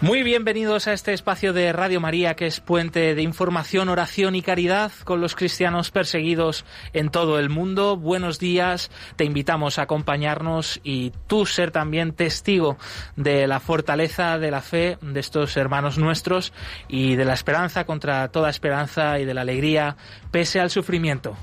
[0.00, 4.42] Muy bienvenidos a este espacio de Radio María que es puente de información, oración y
[4.42, 7.96] caridad con los cristianos perseguidos en todo el mundo.
[7.96, 12.78] Buenos días, te invitamos a acompañarnos y tú ser también testigo
[13.16, 16.52] de la fortaleza de la fe de estos hermanos nuestros
[16.86, 19.96] y de la esperanza contra toda esperanza y de la alegría
[20.30, 21.36] pese al sufrimiento.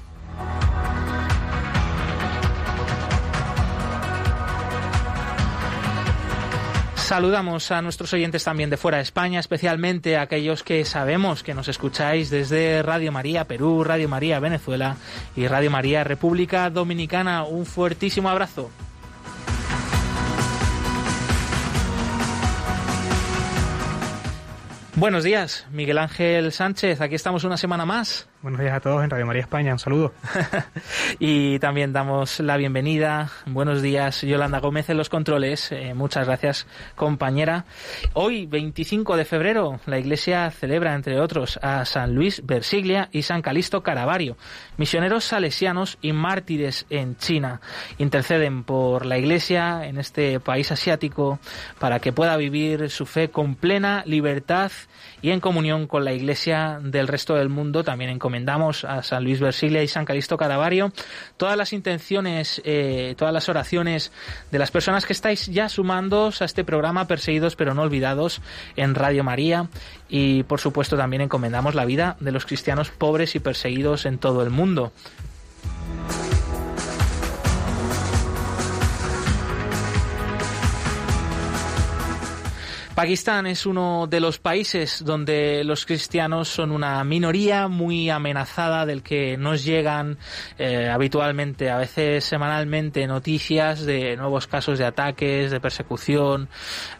[7.06, 11.54] Saludamos a nuestros oyentes también de fuera de España, especialmente a aquellos que sabemos que
[11.54, 14.98] nos escucháis desde Radio María Perú, Radio María Venezuela
[15.36, 17.44] y Radio María República Dominicana.
[17.44, 18.72] Un fuertísimo abrazo.
[24.96, 27.02] Buenos días, Miguel Ángel Sánchez.
[27.02, 28.28] Aquí estamos una semana más.
[28.46, 30.14] Buenos días a todos en Radio María España, un saludo.
[31.20, 33.32] y también damos la bienvenida.
[33.48, 35.72] Buenos días, Yolanda Gómez en los controles.
[35.72, 37.66] Eh, muchas gracias, compañera.
[38.14, 43.42] Hoy, 25 de febrero, la Iglesia celebra, entre otros, a San Luis Versiglia y San
[43.42, 44.38] Calisto Caravario,
[44.78, 47.62] misioneros salesianos y mártires en China.
[47.98, 51.40] Interceden por la Iglesia en este país asiático
[51.80, 54.72] para que pueda vivir su fe con plena libertad
[55.24, 59.40] y en comunión con la Iglesia del resto del mundo, también encomendamos a San Luis
[59.40, 60.92] Versiglia y San Calisto Cadavario
[61.38, 64.12] todas las intenciones, eh, todas las oraciones
[64.52, 68.42] de las personas que estáis ya sumándoos a este programa Perseguidos pero no olvidados
[68.76, 69.70] en Radio María
[70.10, 74.44] y por supuesto también encomendamos la vida de los cristianos pobres y perseguidos en todo
[74.44, 74.92] el mundo.
[82.96, 89.04] Pakistán es uno de los países donde los cristianos son una minoría muy amenazada del
[89.04, 90.18] que nos llegan
[90.58, 96.48] eh, habitualmente, a veces semanalmente, noticias de nuevos casos de ataques, de persecución,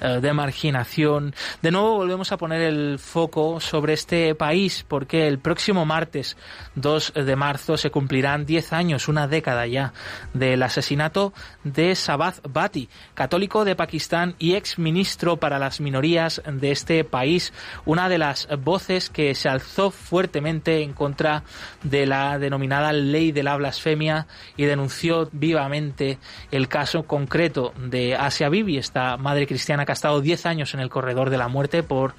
[0.02, 1.34] eh, de marginación.
[1.62, 6.36] De nuevo volvemos a poner el foco sobre este país porque el próximo martes
[6.76, 9.94] 2 de marzo se cumplirán 10 años, una década ya,
[10.34, 11.32] del asesinato
[11.64, 17.54] de Sabaz Bati, católico de Pakistán y ex ministro para las minorías de este país,
[17.86, 21.44] una de las voces que se alzó fuertemente en contra
[21.84, 26.18] de la denominada ley de la blasfemia y denunció vivamente
[26.52, 30.80] el caso concreto de Asia Bibi, esta madre cristiana que ha estado 10 años en
[30.80, 32.14] el corredor de la muerte por uh,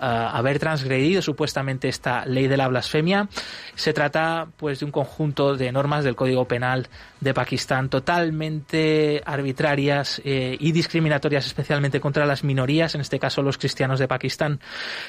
[0.00, 3.28] haber transgredido supuestamente esta ley de la blasfemia.
[3.74, 6.88] Se trata pues de un conjunto de normas del Código Penal
[7.22, 13.58] de Pakistán totalmente arbitrarias eh, y discriminatorias especialmente contra las minorías, en este caso los
[13.58, 14.58] cristianos de Pakistán.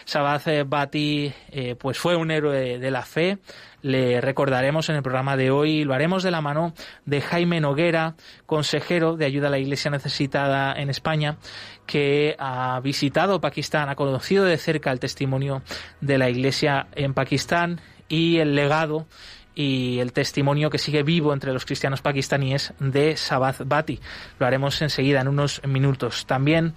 [0.06, 3.40] Sabaz Bati eh, pues fue un héroe de la fe,
[3.82, 5.84] le recordaremos en el programa de hoy.
[5.86, 6.74] Lo haremos de la mano
[7.06, 11.38] de Jaime Noguera, consejero de ayuda a la Iglesia necesitada en España,
[11.88, 15.64] que ha visitado Pakistán, ha conocido de cerca el testimonio
[16.00, 19.08] de la Iglesia en Pakistán y el legado
[19.56, 24.00] y el testimonio que sigue vivo entre los cristianos pakistaníes de Sabaz Bati.
[24.40, 26.26] Lo haremos enseguida en unos minutos.
[26.26, 26.74] También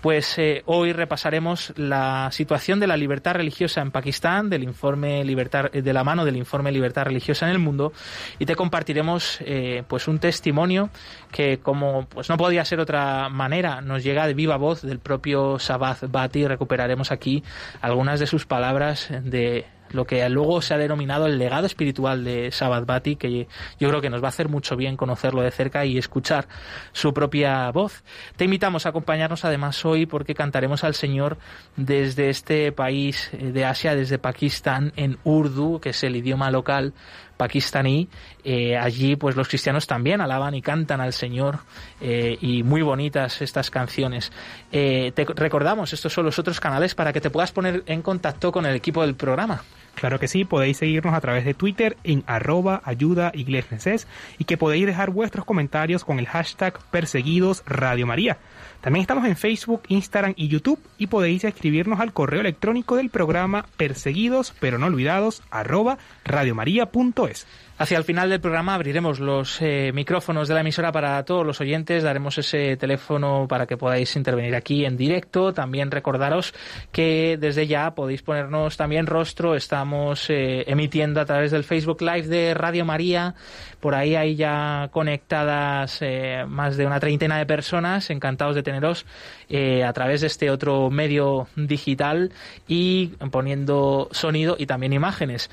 [0.00, 5.70] pues eh, hoy repasaremos la situación de la libertad religiosa en Pakistán, del informe libertad,
[5.72, 7.92] de la mano del informe Libertad Religiosa en el Mundo,
[8.38, 10.90] y te compartiremos eh, pues un testimonio
[11.32, 15.58] que, como pues no podía ser otra manera, nos llega de viva voz del propio
[15.58, 16.46] Sabaz Bati.
[16.46, 17.42] Recuperaremos aquí
[17.80, 22.50] algunas de sus palabras de lo que luego se ha denominado el legado espiritual de
[22.52, 25.84] Sabbath Bati, que yo creo que nos va a hacer mucho bien conocerlo de cerca
[25.84, 26.48] y escuchar
[26.92, 28.02] su propia voz.
[28.36, 31.38] Te invitamos a acompañarnos además hoy porque cantaremos al Señor
[31.76, 36.92] desde este país de Asia, desde Pakistán, en Urdu, que es el idioma local
[37.38, 38.08] pakistaní.
[38.44, 41.60] Eh, allí, pues los cristianos también alaban y cantan al Señor
[42.02, 44.30] eh, y muy bonitas estas canciones.
[44.70, 48.52] Eh, te recordamos, estos son los otros canales para que te puedas poner en contacto
[48.52, 49.62] con el equipo del programa.
[49.98, 54.86] Claro que sí, podéis seguirnos a través de Twitter en arroba ayuda y que podéis
[54.86, 58.38] dejar vuestros comentarios con el hashtag perseguidos Radio María.
[58.80, 63.66] También estamos en Facebook, Instagram y YouTube y podéis escribirnos al correo electrónico del programa
[63.76, 67.48] perseguidos pero no olvidados arroba radiomaria.es.
[67.80, 71.60] Hacia el final del programa abriremos los eh, micrófonos de la emisora para todos los
[71.60, 75.52] oyentes, daremos ese teléfono para que podáis intervenir aquí en directo.
[75.52, 76.54] También recordaros
[76.90, 82.26] que desde ya podéis ponernos también rostro, estamos eh, emitiendo a través del Facebook Live
[82.26, 83.36] de Radio María,
[83.78, 89.06] por ahí hay ya conectadas eh, más de una treintena de personas, encantados de teneros
[89.50, 92.32] a través de este otro medio digital
[92.66, 95.48] y poniendo sonido y también imágenes.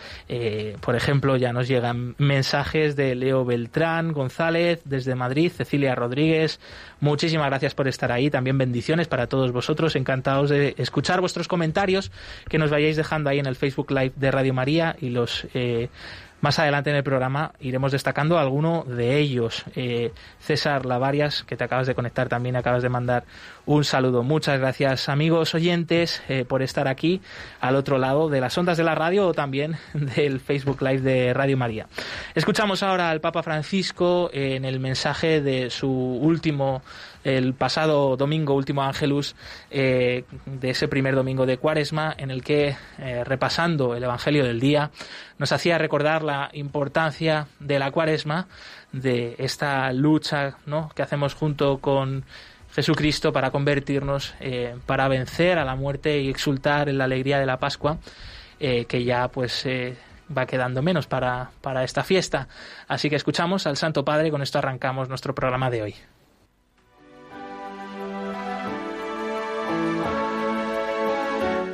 [0.81, 6.60] por ejemplo, ya nos llegan mensajes de Leo Beltrán González desde Madrid, Cecilia Rodríguez.
[7.00, 8.30] Muchísimas gracias por estar ahí.
[8.30, 9.96] También bendiciones para todos vosotros.
[9.96, 12.12] Encantados de escuchar vuestros comentarios
[12.50, 15.90] que nos vayáis dejando ahí en el Facebook Live de Radio María y los eh,
[16.45, 19.65] más adelante en el programa iremos destacando alguno de ellos.
[19.75, 23.24] Eh, César Lavarias, que te acabas de conectar también, acabas de mandar
[23.65, 24.21] un saludo.
[24.21, 27.19] Muchas gracias, amigos oyentes, eh, por estar aquí
[27.62, 31.33] al otro lado de las ondas de la radio o también del Facebook Live de
[31.33, 31.88] Radio María.
[32.36, 36.83] Escuchamos ahora al Papa Francisco en el mensaje de su último
[37.25, 39.36] el pasado domingo, último Ángelus,
[39.72, 44.60] eh, de ese primer domingo de Cuaresma, en el que, eh, repasando el Evangelio del
[44.60, 44.92] día,
[45.39, 48.48] nos hacía recordar la importancia de la Cuaresma,
[48.92, 50.57] de esta lucha
[50.95, 52.25] que hacemos junto con
[52.72, 57.48] Jesucristo para convertirnos, eh, para vencer a la muerte y exultar en la alegría de
[57.48, 57.98] la Pascua,
[58.60, 59.68] que ya pues
[60.36, 62.48] va quedando menos para, para esta fiesta.
[62.88, 65.95] Así que escuchamos al Santo Padre con esto arrancamos nuestro programa de hoy.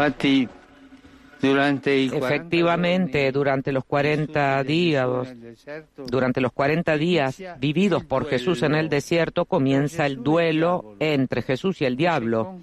[0.00, 0.48] Pati
[1.42, 5.08] Efectivamente, durante los 40 días,
[6.06, 11.80] durante los 40 días vividos por Jesús en el desierto, comienza el duelo entre Jesús
[11.80, 12.60] y el diablo,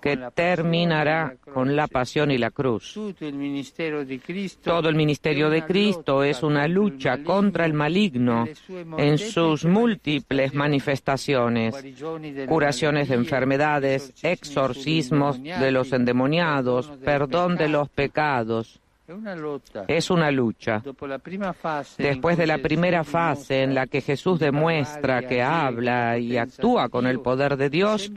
[0.00, 2.94] que terminará con la pasión y la cruz.
[2.94, 8.46] Todo el ministerio de Cristo es una lucha contra el maligno
[8.98, 11.74] en sus múltiples manifestaciones,
[12.46, 18.80] curaciones de enfermedades, exorcismos de los endemoniados, perdón de los pecados, pecados.
[19.88, 20.82] Es una lucha.
[21.98, 27.06] Después de la primera fase en la que Jesús demuestra que habla y actúa con
[27.06, 28.10] el poder de Dios,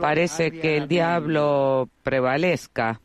[0.00, 3.00] parece que el diablo prevalezca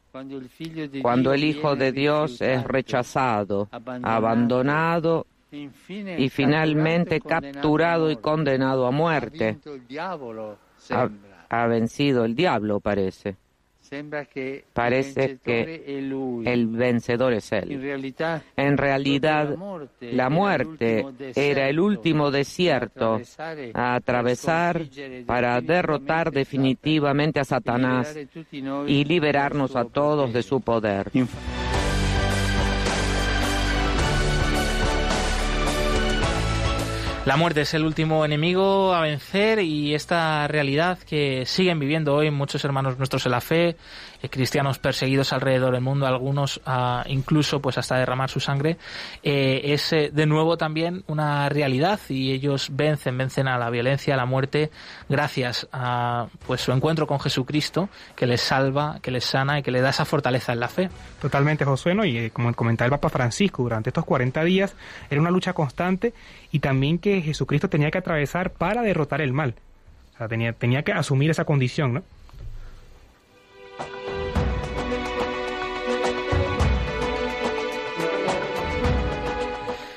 [1.01, 3.69] cuando el Hijo de Dios es rechazado,
[4.01, 9.57] abandonado y finalmente capturado y condenado a muerte.
[11.49, 13.35] Ha, vencido el diablo, parece.
[14.73, 15.83] Parece que
[16.45, 17.71] el vencedor es Él.
[18.55, 19.55] En realidad,
[19.99, 21.05] la muerte
[21.35, 23.19] era el último desierto
[23.73, 24.81] a atravesar
[25.25, 28.17] para derrotar definitivamente a Satanás
[28.87, 31.11] y liberarnos a todos de su poder.
[37.25, 42.29] La muerte es el último enemigo a vencer y esta realidad que siguen viviendo hoy
[42.29, 43.77] muchos hermanos nuestros en la fe,
[44.21, 48.77] eh, cristianos perseguidos alrededor del mundo, algunos ah, incluso pues hasta derramar su sangre,
[49.23, 54.13] eh, es eh, de nuevo también una realidad y ellos vencen, vencen a la violencia,
[54.13, 54.69] a la muerte,
[55.09, 59.71] gracias a pues su encuentro con Jesucristo, que les salva, que les sana y que
[59.71, 60.89] les da esa fortaleza en la fe.
[61.19, 64.75] Totalmente, Josué, y como comentaba el Papa Francisco, durante estos 40 días
[65.09, 66.13] era una lucha constante
[66.51, 69.55] y también que Jesucristo tenía que atravesar para derrotar el mal.
[70.13, 72.03] O sea, tenía, tenía que asumir esa condición, ¿no?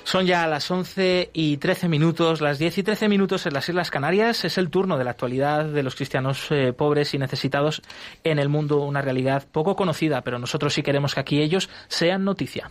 [0.09, 3.91] Son ya las 11 y 13 minutos, las 10 y 13 minutos en las Islas
[3.91, 4.43] Canarias.
[4.47, 7.83] Es el turno de la actualidad de los cristianos eh, pobres y necesitados
[8.25, 12.25] en el mundo, una realidad poco conocida, pero nosotros sí queremos que aquí ellos sean
[12.25, 12.71] noticia.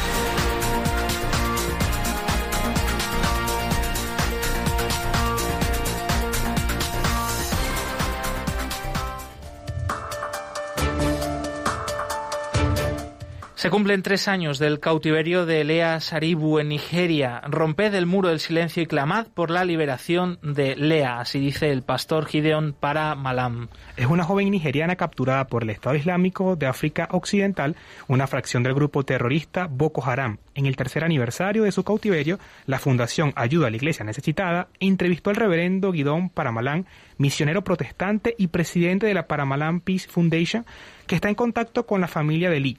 [13.61, 17.41] Se cumplen tres años del cautiverio de Lea Saribu en Nigeria.
[17.41, 21.83] Romped el muro del silencio y clamad por la liberación de Lea, así dice el
[21.83, 23.67] pastor Gideon para Malam.
[23.97, 27.75] Es una joven nigeriana capturada por el Estado Islámico de África Occidental,
[28.07, 30.39] una fracción del grupo terrorista Boko Haram.
[30.55, 35.29] En el tercer aniversario de su cautiverio, la Fundación Ayuda a la Iglesia Necesitada entrevistó
[35.29, 36.87] al reverendo Guidón Paramalan,
[37.19, 40.65] misionero protestante y presidente de la Paramalan Peace Foundation,
[41.05, 42.77] que está en contacto con la familia de Lee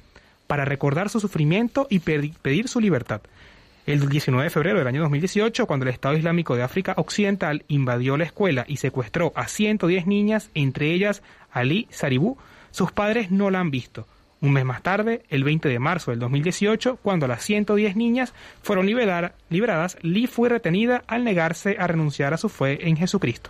[0.52, 3.22] para recordar su sufrimiento y pedir su libertad.
[3.86, 8.18] El 19 de febrero del año 2018, cuando el Estado Islámico de África Occidental invadió
[8.18, 12.36] la escuela y secuestró a 110 niñas, entre ellas Ali Saribú,
[12.70, 14.06] sus padres no la han visto.
[14.42, 18.84] Un mes más tarde, el 20 de marzo del 2018, cuando las 110 niñas fueron
[18.84, 23.48] liberadas, Lee fue retenida al negarse a renunciar a su fe en Jesucristo.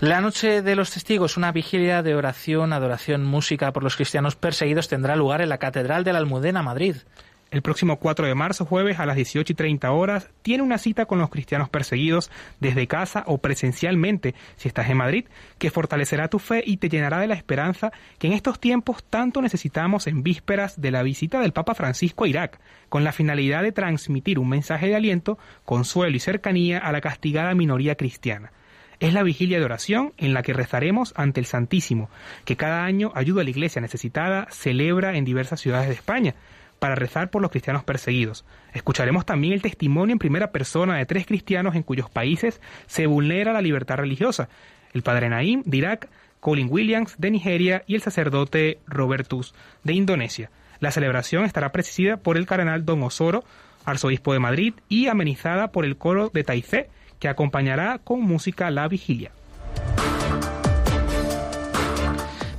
[0.00, 4.88] La Noche de los Testigos, una vigilia de oración, adoración, música por los cristianos perseguidos,
[4.88, 6.96] tendrá lugar en la Catedral de la Almudena, Madrid.
[7.50, 11.04] El próximo 4 de marzo, jueves, a las 18 y 30 horas, tiene una cita
[11.04, 12.30] con los cristianos perseguidos
[12.60, 15.26] desde casa o presencialmente, si estás en Madrid,
[15.58, 19.42] que fortalecerá tu fe y te llenará de la esperanza que en estos tiempos tanto
[19.42, 23.72] necesitamos en vísperas de la visita del Papa Francisco a Irak, con la finalidad de
[23.72, 28.50] transmitir un mensaje de aliento, consuelo y cercanía a la castigada minoría cristiana.
[29.00, 32.10] Es la vigilia de oración en la que rezaremos ante el Santísimo,
[32.44, 36.34] que cada año ayuda a la iglesia necesitada, celebra en diversas ciudades de España,
[36.78, 38.44] para rezar por los cristianos perseguidos.
[38.74, 43.54] Escucharemos también el testimonio en primera persona de tres cristianos en cuyos países se vulnera
[43.54, 44.50] la libertad religiosa.
[44.92, 46.08] El padre Naim de Irak,
[46.40, 50.50] Colin Williams de Nigeria y el sacerdote Robertus de Indonesia.
[50.78, 53.44] La celebración estará presidida por el cardenal Don Osoro,
[53.86, 56.90] arzobispo de Madrid, y amenizada por el coro de Taizé,
[57.20, 59.30] que acompañará con música la vigilia.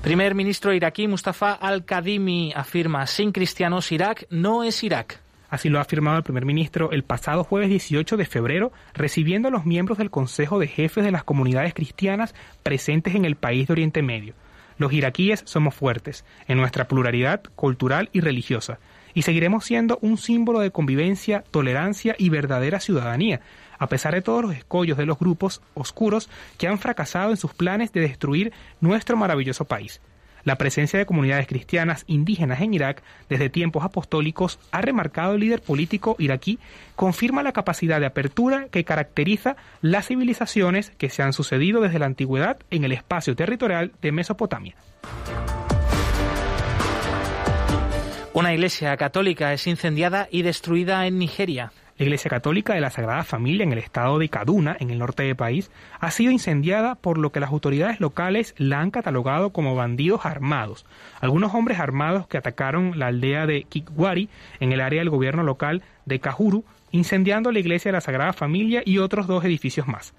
[0.01, 5.19] Primer ministro iraquí Mustafa al-Kadhimi afirma, sin cristianos Irak no es Irak.
[5.49, 9.51] Así lo ha afirmado el primer ministro el pasado jueves 18 de febrero, recibiendo a
[9.51, 13.73] los miembros del Consejo de Jefes de las Comunidades Cristianas presentes en el país de
[13.73, 14.33] Oriente Medio.
[14.77, 18.79] Los iraquíes somos fuertes en nuestra pluralidad cultural y religiosa,
[19.13, 23.41] y seguiremos siendo un símbolo de convivencia, tolerancia y verdadera ciudadanía,
[23.77, 27.53] a pesar de todos los escollos de los grupos oscuros que han fracasado en sus
[27.53, 30.01] planes de destruir nuestro maravilloso país.
[30.43, 35.61] La presencia de comunidades cristianas indígenas en Irak desde tiempos apostólicos, ha remarcado el líder
[35.61, 36.59] político iraquí,
[36.95, 42.07] confirma la capacidad de apertura que caracteriza las civilizaciones que se han sucedido desde la
[42.07, 44.75] antigüedad en el espacio territorial de Mesopotamia.
[48.33, 51.73] Una iglesia católica es incendiada y destruida en Nigeria.
[51.97, 55.23] La Iglesia Católica de la Sagrada Familia en el estado de Kaduna, en el norte
[55.23, 55.69] del país,
[55.99, 60.85] ha sido incendiada por lo que las autoridades locales la han catalogado como bandidos armados.
[61.19, 64.29] Algunos hombres armados que atacaron la aldea de Kikwari
[64.61, 68.81] en el área del gobierno local de Kahuru, incendiando la Iglesia de la Sagrada Familia
[68.85, 70.13] y otros dos edificios más.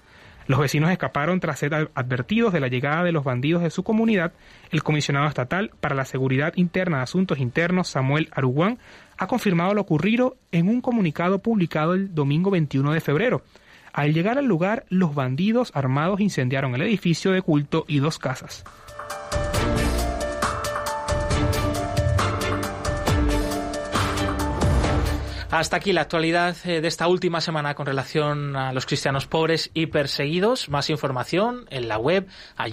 [0.46, 4.32] Los vecinos escaparon tras ser advertidos de la llegada de los bandidos de su comunidad.
[4.70, 8.78] El comisionado estatal para la Seguridad Interna de Asuntos Internos, Samuel Aruguán,
[9.18, 13.42] ha confirmado lo ocurrido en un comunicado publicado el domingo 21 de febrero.
[13.92, 18.64] Al llegar al lugar, los bandidos armados incendiaron el edificio de culto y dos casas.
[25.52, 29.70] Hasta aquí la actualidad eh, de esta última semana con relación a los cristianos pobres
[29.74, 30.70] y perseguidos.
[30.70, 32.26] Más información en la web.
[32.56, 32.72] En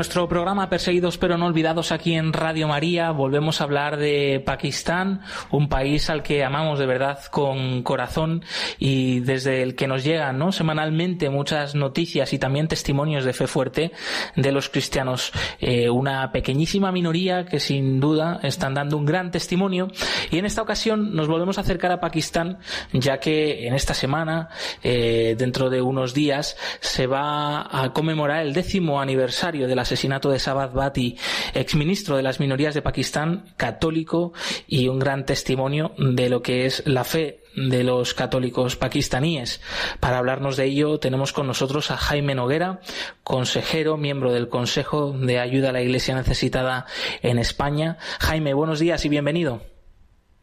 [0.00, 5.20] nuestro programa Perseguidos pero no olvidados aquí en Radio María volvemos a hablar de Pakistán,
[5.50, 8.42] un país al que amamos de verdad con corazón
[8.78, 10.52] y desde el que nos llegan ¿no?
[10.52, 13.92] semanalmente muchas noticias y también testimonios de fe fuerte
[14.36, 15.32] de los cristianos.
[15.58, 19.88] Eh, una pequeñísima minoría que sin duda están dando un gran testimonio
[20.30, 22.58] y en esta ocasión nos volvemos a acercar a Pakistán
[22.94, 24.48] ya que en esta semana,
[24.82, 30.38] eh, dentro de unos días, se va a conmemorar el décimo aniversario del asesinato de
[30.38, 31.18] Sabad Bati,
[31.52, 34.32] exministro de las minorías de Pakistán, católico
[34.68, 39.60] y un gran testimonio de lo que es la fe de los católicos pakistaníes.
[39.98, 42.78] Para hablarnos de ello tenemos con nosotros a Jaime Noguera,
[43.24, 46.86] consejero, miembro del Consejo de Ayuda a la Iglesia Necesitada
[47.22, 47.98] en España.
[48.20, 49.60] Jaime, buenos días y bienvenido.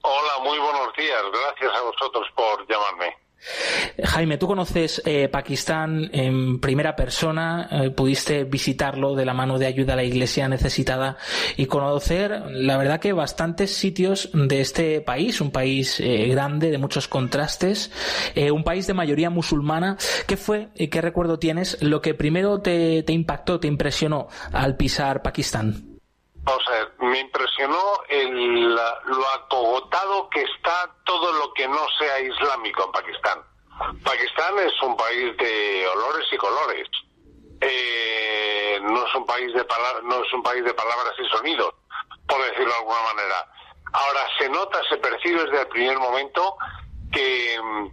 [0.01, 1.21] Hola, muy buenos días.
[1.31, 3.26] Gracias a vosotros por llamarme.
[4.03, 9.65] Jaime, tú conoces eh, Pakistán en primera persona, eh, pudiste visitarlo de la mano de
[9.65, 11.17] ayuda a la iglesia necesitada
[11.55, 16.77] y conocer, la verdad que bastantes sitios de este país, un país eh, grande, de
[16.77, 17.91] muchos contrastes,
[18.51, 19.97] un país de mayoría musulmana.
[20.27, 25.21] ¿Qué fue, y qué recuerdo tienes, lo que primero te impactó, te impresionó al pisar
[25.21, 25.96] Pakistán?
[26.49, 32.85] O sea, me impresionó el, lo acogotado que está todo lo que no sea islámico
[32.85, 33.39] en Pakistán.
[34.01, 36.87] Pakistán es un país de olores y colores.
[37.59, 39.65] Eh, no es un país de
[40.03, 41.73] no es un país de palabras y sonidos,
[42.27, 43.51] por decirlo de alguna manera.
[43.91, 46.55] Ahora se nota, se percibe desde el primer momento
[47.11, 47.87] que mm,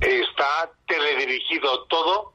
[0.00, 2.32] está teledirigido todo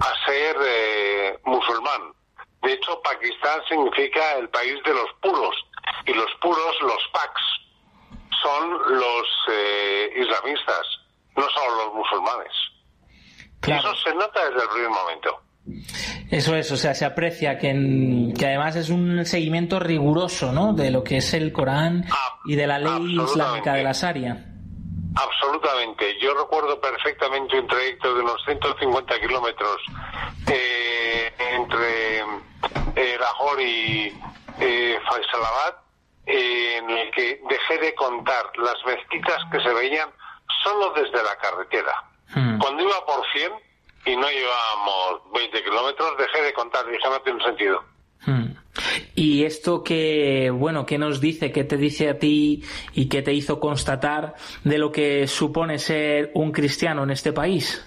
[0.00, 2.19] a ser eh, musulmán
[2.62, 5.54] de hecho, Pakistán significa el país de los puros,
[6.06, 7.42] y los puros, los Paks,
[8.42, 10.82] son los eh, islamistas,
[11.36, 12.52] no son los musulmanes.
[13.66, 15.42] Y eso se nota desde el primer momento.
[16.30, 20.72] Eso es, o sea, se aprecia que, que además es un seguimiento riguroso, ¿no?
[20.72, 22.06] De lo que es el Corán
[22.46, 24.49] y de la ley islámica de la Sharia.
[25.16, 26.18] Absolutamente.
[26.20, 29.82] Yo recuerdo perfectamente un trayecto de unos 150 kilómetros
[30.46, 32.20] eh, entre
[32.96, 34.20] eh, Lahore y
[34.60, 35.76] eh, Faisalabad,
[36.26, 40.10] en el que dejé de contar las mezquitas que se veían
[40.62, 41.92] solo desde la carretera.
[42.34, 42.58] Hmm.
[42.58, 43.52] Cuando iba por 100
[44.06, 47.84] y no llevábamos 20 kilómetros, dejé de contar, dije no tiene sentido.
[48.26, 48.54] Hmm.
[49.14, 53.32] Y esto que, bueno, ¿qué nos dice, qué te dice a ti y qué te
[53.32, 57.84] hizo constatar de lo que supone ser un cristiano en este país?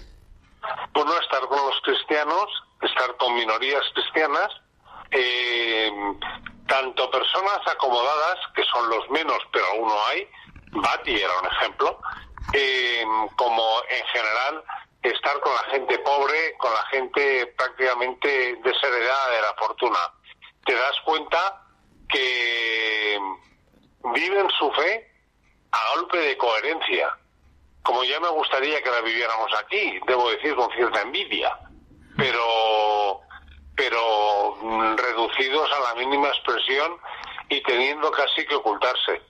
[0.92, 2.46] Pues no estar con los cristianos,
[2.82, 4.48] estar con minorías cristianas,
[5.10, 5.90] eh,
[6.66, 10.26] tanto personas acomodadas, que son los menos, pero aún no hay,
[10.72, 12.00] Bati era un ejemplo,
[12.52, 13.04] eh,
[13.36, 14.64] como en general
[15.02, 19.98] estar con la gente pobre, con la gente prácticamente desheredada de la fortuna.
[20.64, 21.62] Te das cuenta
[22.08, 23.18] que
[24.14, 25.10] viven su fe
[25.72, 27.16] a golpe de coherencia,
[27.82, 31.58] como ya me gustaría que la viviéramos aquí, debo decir con cierta envidia,
[32.16, 33.20] pero
[33.76, 36.96] pero reducidos a la mínima expresión
[37.48, 39.20] y teniendo casi que ocultarse.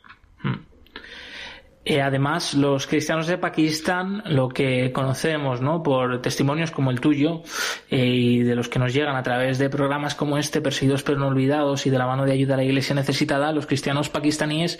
[1.87, 5.83] Eh, además, los cristianos de Pakistán, lo que conocemos, ¿no?
[5.83, 7.43] Por testimonios como el tuyo
[7.91, 11.19] eh, y de los que nos llegan a través de programas como este, Perseguidos pero
[11.19, 14.79] no olvidados y de la mano de ayuda a la Iglesia necesitada, los cristianos pakistaníes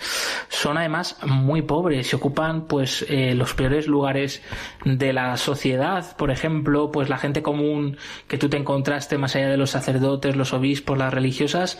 [0.49, 4.41] son además muy pobres y ocupan, pues, eh, los peores lugares
[4.83, 6.17] de la sociedad.
[6.17, 10.35] Por ejemplo, pues la gente común que tú te encontraste más allá de los sacerdotes,
[10.35, 11.77] los obispos, las religiosas,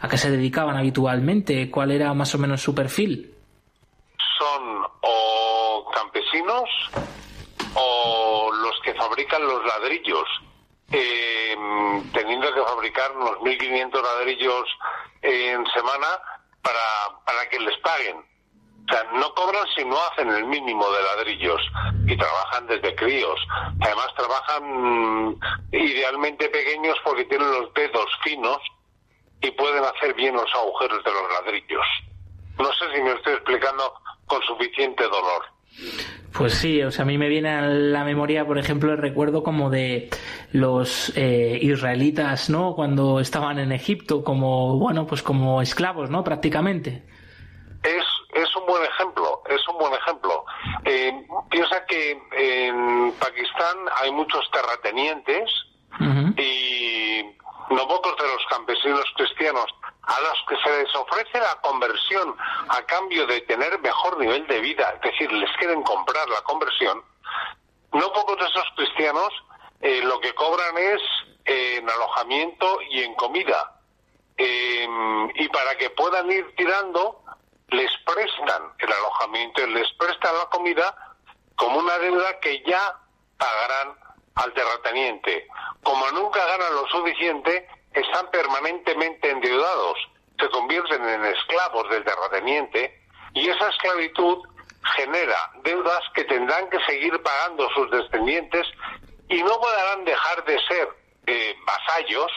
[0.00, 1.68] ¿a qué se dedicaban habitualmente?
[1.68, 3.37] ¿Cuál era más o menos su perfil?
[4.38, 6.68] Son o campesinos
[7.74, 10.28] o los que fabrican los ladrillos,
[10.90, 14.64] em, teniendo que fabricar unos 1.500 ladrillos
[15.22, 16.06] en semana
[16.62, 18.16] para, para que les paguen.
[18.88, 21.60] O sea, no cobran si no hacen el mínimo de ladrillos
[22.06, 23.38] y trabajan desde críos.
[23.82, 24.62] Además trabajan
[25.28, 25.40] mm,
[25.72, 28.58] idealmente pequeños porque tienen los dedos finos
[29.42, 31.86] y pueden hacer bien los agujeros de los ladrillos.
[32.58, 33.94] No sé si me estoy explicando
[34.28, 35.42] con suficiente dolor.
[36.32, 39.42] Pues sí, o sea, a mí me viene a la memoria, por ejemplo, el recuerdo
[39.42, 40.10] como de
[40.52, 42.74] los eh, israelitas, ¿no?
[42.74, 46.22] Cuando estaban en Egipto, como, bueno, pues como esclavos, ¿no?
[46.22, 47.02] Prácticamente.
[47.82, 50.44] Es, es un buen ejemplo, es un buen ejemplo.
[50.84, 51.12] Eh,
[51.50, 55.50] piensa que en Pakistán hay muchos terratenientes
[56.36, 56.77] y
[57.70, 59.66] no pocos de los campesinos cristianos
[60.02, 62.34] a los que se les ofrece la conversión
[62.68, 67.02] a cambio de tener mejor nivel de vida, es decir, les quieren comprar la conversión,
[67.92, 69.30] no pocos de esos cristianos
[69.80, 71.00] eh, lo que cobran es
[71.44, 73.80] en alojamiento y en comida.
[74.36, 77.22] Em, y para que puedan ir tirando,
[77.68, 80.94] les prestan el alojamiento y les prestan la comida
[81.56, 82.96] como una deuda que ya
[83.36, 83.96] pagarán
[84.38, 85.46] al terrateniente.
[85.82, 89.98] Como nunca ganan lo suficiente, están permanentemente endeudados,
[90.38, 93.02] se convierten en esclavos del terrateniente
[93.34, 94.38] y esa esclavitud
[94.96, 98.66] genera deudas que tendrán que seguir pagando sus descendientes
[99.28, 100.88] y no podrán dejar de ser
[101.26, 102.30] eh, vasallos,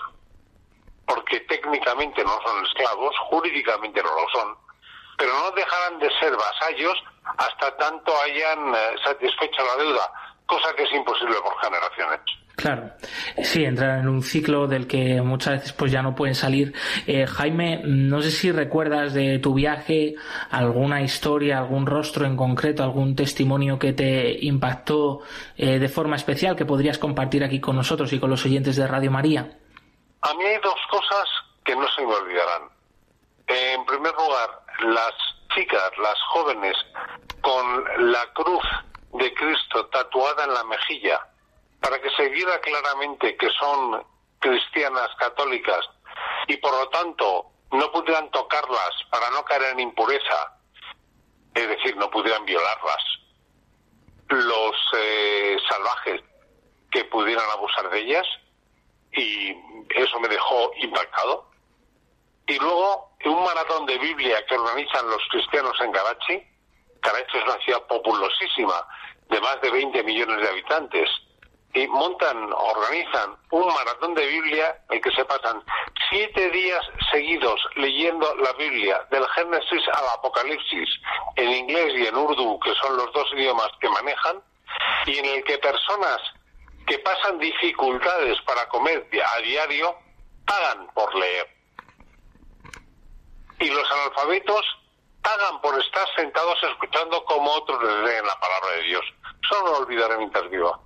[1.06, 4.58] porque técnicamente no son esclavos, jurídicamente no lo son,
[5.18, 6.98] pero no dejarán de ser vasallos
[7.38, 10.12] hasta tanto hayan eh, satisfecho la deuda,
[10.52, 12.20] cosa que es imposible por generaciones.
[12.58, 12.92] Claro,
[13.42, 16.74] sí, entrar en un ciclo del que muchas veces pues ya no pueden salir.
[17.08, 20.16] Eh, Jaime, no sé si recuerdas de tu viaje
[20.52, 25.22] alguna historia, algún rostro en concreto, algún testimonio que te impactó
[25.58, 28.86] eh, de forma especial que podrías compartir aquí con nosotros y con los oyentes de
[28.86, 29.58] Radio María.
[30.22, 31.28] A mí hay dos cosas
[31.64, 32.64] que no se me olvidarán.
[33.48, 34.50] En primer lugar,
[34.84, 35.14] las
[35.56, 36.76] chicas, las jóvenes,
[37.42, 38.64] con la cruz
[39.14, 41.20] de Cristo tatuada en la mejilla,
[41.80, 44.04] para que se viera claramente que son
[44.40, 45.80] cristianas católicas
[46.48, 50.58] y por lo tanto no pudieran tocarlas para no caer en impureza,
[51.54, 53.04] es decir, no pudieran violarlas.
[54.28, 56.22] Los eh, salvajes
[56.92, 58.28] que pudieran abusar de ellas
[59.14, 59.52] y
[59.96, 61.50] eso me dejó impactado.
[62.48, 66.44] Y luego, un maratón de Biblia que organizan los cristianos en Karachi,
[67.02, 68.88] Karachi es una ciudad populosísima
[69.30, 71.10] de más de 20 millones de habitantes,
[71.74, 75.64] y montan, organizan un maratón de Biblia en que se pasan
[76.10, 80.90] siete días seguidos leyendo la Biblia, del Génesis al Apocalipsis,
[81.38, 84.42] en inglés y en urdu, que son los dos idiomas que manejan,
[85.06, 86.18] y en el que personas
[86.88, 89.96] que pasan dificultades para comer a diario
[90.46, 91.48] pagan por leer.
[93.60, 94.66] Y los analfabetos
[95.22, 99.04] pagan por estar sentados escuchando como otros les leen la palabra de Dios.
[99.44, 100.80] Eso no lo olvidaré mientras viva.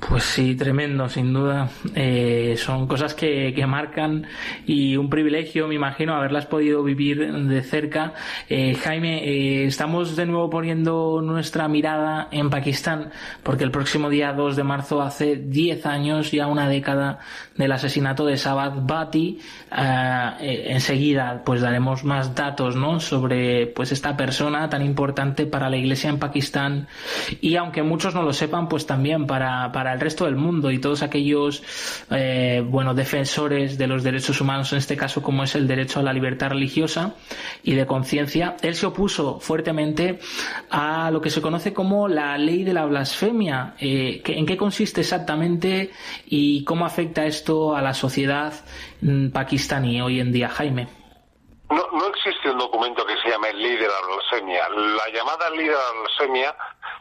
[0.00, 1.68] Pues sí, tremendo, sin duda.
[1.94, 4.26] Eh, son cosas que, que, marcan
[4.64, 8.14] y un privilegio, me imagino, haberlas podido vivir de cerca.
[8.48, 13.10] Eh, Jaime, eh, estamos de nuevo poniendo nuestra mirada en Pakistán,
[13.42, 17.18] porque el próximo día 2 de marzo, hace 10 años, ya una década
[17.58, 19.40] del asesinato de Sabat Bati.
[20.40, 23.00] enseguida, pues daremos más datos, ¿no?
[23.00, 26.88] Sobre, pues esta persona tan importante para la iglesia en Pakistán
[27.40, 30.78] y aunque muchos no lo sepan, pues también para, para el resto del mundo y
[30.78, 31.62] todos aquellos
[32.10, 36.02] eh, bueno defensores de los derechos humanos en este caso como es el derecho a
[36.02, 37.14] la libertad religiosa
[37.62, 40.18] y de conciencia él se opuso fuertemente
[40.70, 45.00] a lo que se conoce como la ley de la blasfemia eh, en qué consiste
[45.00, 45.90] exactamente
[46.26, 48.52] y cómo afecta esto a la sociedad
[49.00, 50.88] mm, pakistaní hoy en día Jaime
[51.70, 55.74] no, no existe un documento que se llame ley de la llamada ley de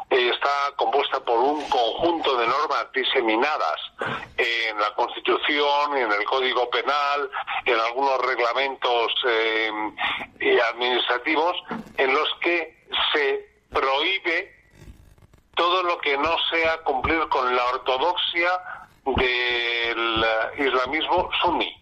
[0.10, 3.76] eh, está compuesta por un conjunto de normas diseminadas
[4.38, 7.30] en la Constitución, en el Código Penal,
[7.66, 9.72] en algunos reglamentos eh,
[10.74, 11.56] administrativos,
[11.98, 14.54] en los que se prohíbe
[15.56, 18.50] todo lo que no sea cumplir con la ortodoxia
[19.16, 20.26] del
[20.58, 21.74] islamismo suní.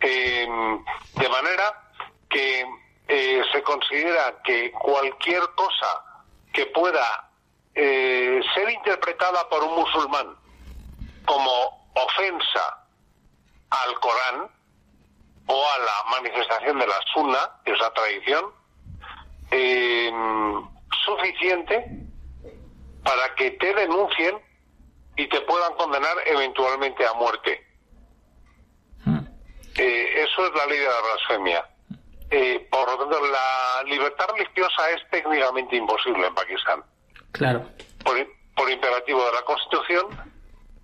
[0.00, 1.92] Em, de manera
[2.30, 2.64] que
[3.08, 6.04] eh, se considera que cualquier cosa
[6.52, 7.30] que pueda
[7.74, 10.36] eh, ser interpretada por un musulmán
[11.24, 12.86] como ofensa
[13.70, 14.48] al Corán
[15.46, 18.52] o a la manifestación de la Sunna, que es la tradición,
[19.50, 20.12] eh,
[21.04, 21.84] suficiente
[23.02, 24.47] para que te denuncien
[25.18, 27.66] y te puedan condenar eventualmente a muerte.
[29.04, 29.18] Hmm.
[29.76, 31.68] Eh, eso es la ley de la blasfemia.
[32.30, 36.84] Eh, por lo tanto, la libertad religiosa es técnicamente imposible en Pakistán.
[37.32, 37.68] Claro.
[38.04, 40.06] Por, imperativo de la Constitución,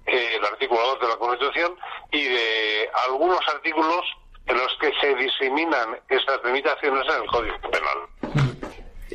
[0.06, 1.76] eh, el artículo 2 de la Constitución,
[2.10, 4.02] y de algunos artículos
[4.46, 7.98] en los que se diseminan estas limitaciones en el Código Penal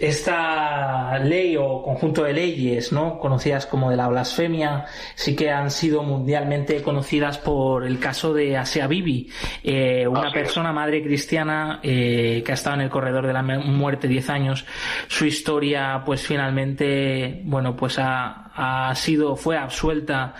[0.01, 3.19] esta ley o conjunto de leyes, ¿no?
[3.19, 4.85] conocidas como de la blasfemia,
[5.15, 9.29] sí que han sido mundialmente conocidas por el caso de Asia Bibi,
[9.63, 14.07] eh, una persona madre cristiana eh, que ha estado en el corredor de la muerte
[14.07, 14.65] 10 años.
[15.07, 20.33] Su historia, pues finalmente, bueno, pues ha, ha sido, fue absuelta.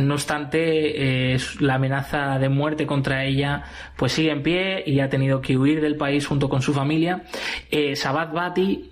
[0.00, 3.62] No obstante, eh, la amenaza de muerte contra ella,
[3.96, 7.24] pues sigue en pie y ha tenido que huir del país junto con su familia.
[7.94, 8.90] Sabat Bati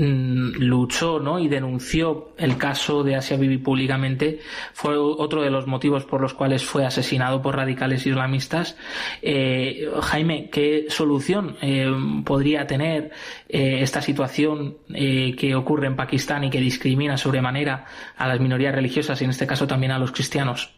[0.00, 1.38] luchó ¿no?
[1.38, 4.40] y denunció el caso de Asia Bibi públicamente
[4.72, 8.78] fue otro de los motivos por los cuales fue asesinado por radicales islamistas.
[9.20, 11.90] Eh, Jaime, ¿qué solución eh,
[12.24, 13.10] podría tener
[13.48, 17.84] eh, esta situación que ocurre en Pakistán y que discrimina sobremanera
[18.16, 20.74] a las minorías religiosas y en este caso también a los cristianos?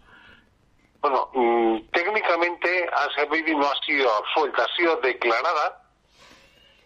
[1.00, 5.82] Bueno, mm, técnicamente Asia Bibi no ha sido absuelta, ha sido declarada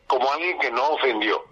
[0.06, 1.42] como alguien que no ofendió,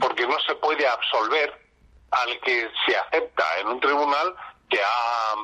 [0.00, 1.64] porque no se puede absolver
[2.10, 4.34] al que se acepta en un tribunal
[4.68, 5.34] que ha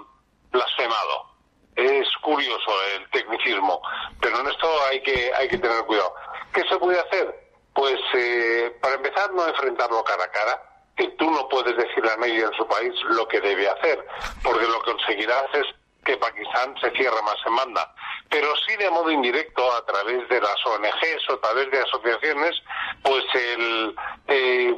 [0.51, 1.31] blasfemado.
[1.77, 3.81] Es curioso el tecnicismo,
[4.21, 6.15] pero en esto hay que hay que tener cuidado.
[6.53, 7.49] ¿Qué se puede hacer?
[7.75, 10.63] Pues eh, para empezar no enfrentarlo cara a cara,
[10.97, 14.05] que tú no puedes decirle a nadie en su país lo que debe hacer,
[14.43, 15.67] porque lo que conseguirás es
[16.05, 17.95] que Pakistán se cierre más en banda.
[18.29, 22.63] Pero sí de modo indirecto a través de las ONGs o a través de asociaciones,
[23.03, 23.95] pues el
[24.29, 24.75] eh,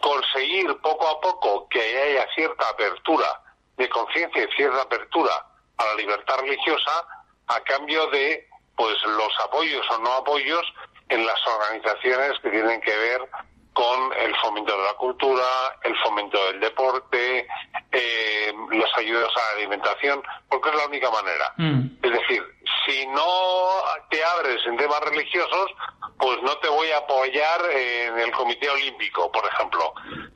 [0.00, 3.42] conseguir poco a poco que haya cierta apertura
[3.76, 5.32] de conciencia y cierta apertura
[5.76, 7.06] a la libertad religiosa
[7.48, 10.62] a cambio de pues los apoyos o no apoyos
[11.08, 13.28] en las organizaciones que tienen que ver
[13.72, 15.44] con el fomento de la cultura,
[15.82, 17.46] el fomento del deporte,
[17.92, 18.25] eh,
[18.72, 21.52] las ayudas a la alimentación, porque es la única manera.
[21.56, 21.86] Mm.
[22.02, 22.42] Es decir,
[22.86, 25.70] si no te abres en temas religiosos,
[26.18, 29.92] pues no te voy a apoyar en el Comité Olímpico, por ejemplo.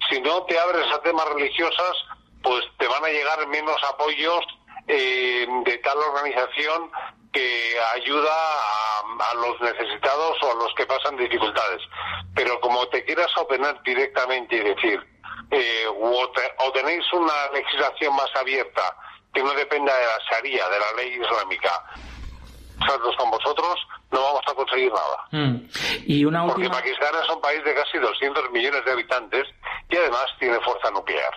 [0.08, 2.06] Si no te abres a temas religiosos,
[2.42, 4.44] pues te van a llegar menos apoyos
[4.88, 6.90] eh, de tal organización
[7.32, 11.80] que ayuda a, los necesitados o a los que pasan dificultades.
[12.34, 15.00] Pero como te quieras opinar directamente y decir,
[15.50, 18.82] eh, o, tenéis una legislación más abierta
[19.32, 21.84] que no dependa de la Sharia, de la ley islámica,
[22.78, 23.74] nosotros con vosotros,
[24.10, 25.26] no vamos a conseguir nada.
[25.30, 25.56] Mm.
[26.06, 29.46] Y una Porque Pakistán es un país de casi 200 millones de habitantes
[29.88, 31.32] y además tiene fuerza nuclear.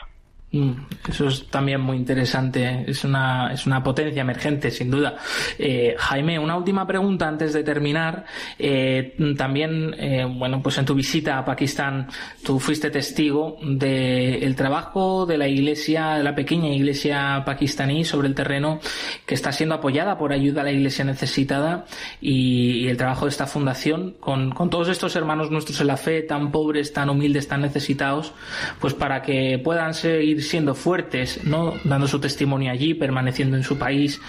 [0.53, 0.71] Mm,
[1.09, 5.15] eso es también muy interesante, es una, es una potencia emergente, sin duda.
[5.57, 8.25] Eh, Jaime, una última pregunta antes de terminar.
[8.59, 12.07] Eh, también, eh, bueno, pues en tu visita a Pakistán,
[12.45, 18.35] tú fuiste testigo del trabajo de la iglesia, de la pequeña iglesia pakistaní sobre el
[18.35, 18.79] terreno
[19.25, 21.85] que está siendo apoyada por ayuda a la iglesia necesitada
[22.21, 26.21] y, el trabajo de esta fundación con, con todos estos hermanos nuestros en la fe,
[26.21, 28.33] tan pobres, tan humildes, tan necesitados,
[28.79, 31.73] pues para que puedan seguir siendo fuertes, ¿no?
[31.84, 34.21] dando su testimonio allí, permaneciendo en su país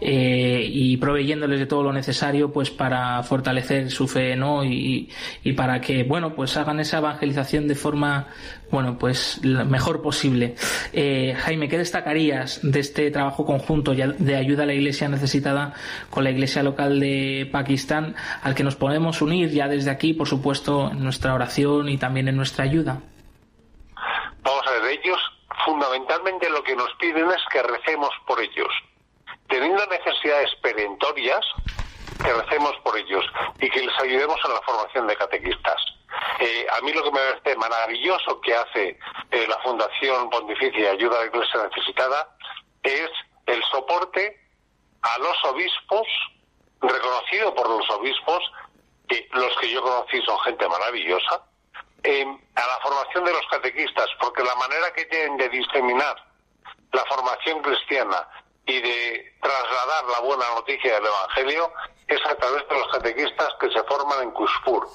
[0.00, 4.64] eh, y proveyéndoles de todo lo necesario pues para fortalecer su fe ¿no?
[4.64, 5.10] y,
[5.42, 8.28] y para que bueno pues hagan esa evangelización de forma
[8.70, 10.54] bueno pues mejor posible.
[10.92, 15.74] Eh, Jaime, ¿qué destacarías de este trabajo conjunto de ayuda a la iglesia necesitada
[16.08, 20.28] con la iglesia local de Pakistán al que nos podemos unir ya desde aquí, por
[20.28, 23.00] supuesto, en nuestra oración y también en nuestra ayuda?
[24.42, 25.18] Vamos a ver, ellos
[26.20, 28.72] fundamentalmente lo que nos piden es que recemos por ellos.
[29.48, 31.44] Teniendo necesidades perentorias,
[32.22, 33.24] que recemos por ellos
[33.58, 35.76] y que les ayudemos en la formación de catequistas.
[36.40, 38.98] Eh, a mí lo que me parece maravilloso que hace
[39.30, 42.36] eh, la Fundación Pontificia Ayuda a la Iglesia Necesitada
[42.82, 43.08] es
[43.46, 44.38] el soporte
[45.02, 46.06] a los obispos,
[46.82, 48.42] reconocido por los obispos,
[49.08, 51.42] que los que yo conocí son gente maravillosa,
[52.04, 56.16] a la formación de los catequistas, porque la manera que tienen de diseminar
[56.92, 58.26] la formación cristiana
[58.66, 61.72] y de trasladar la buena noticia del Evangelio
[62.08, 64.88] es a través de los catequistas que se forman en Cuspur,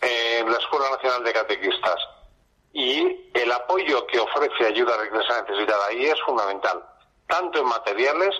[0.00, 1.96] en la Escuela Nacional de Catequistas.
[2.72, 6.84] Y el apoyo que ofrece ayuda a necesitada ahí es fundamental,
[7.28, 8.34] tanto en materiales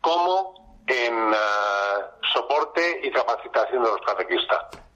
[0.00, 1.36] como en eh,
[2.32, 4.89] soporte y capacitación de los catequistas.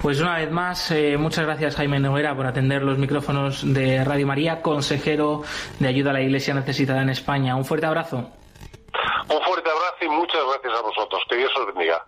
[0.00, 4.28] Pues una vez más, eh, muchas gracias Jaime Noguera por atender los micrófonos de Radio
[4.28, 5.42] María, consejero
[5.80, 7.56] de ayuda a la Iglesia necesitada en España.
[7.56, 8.18] Un fuerte abrazo.
[9.28, 11.22] Un fuerte abrazo y muchas gracias a vosotros.
[11.28, 12.06] Que Dios os bendiga.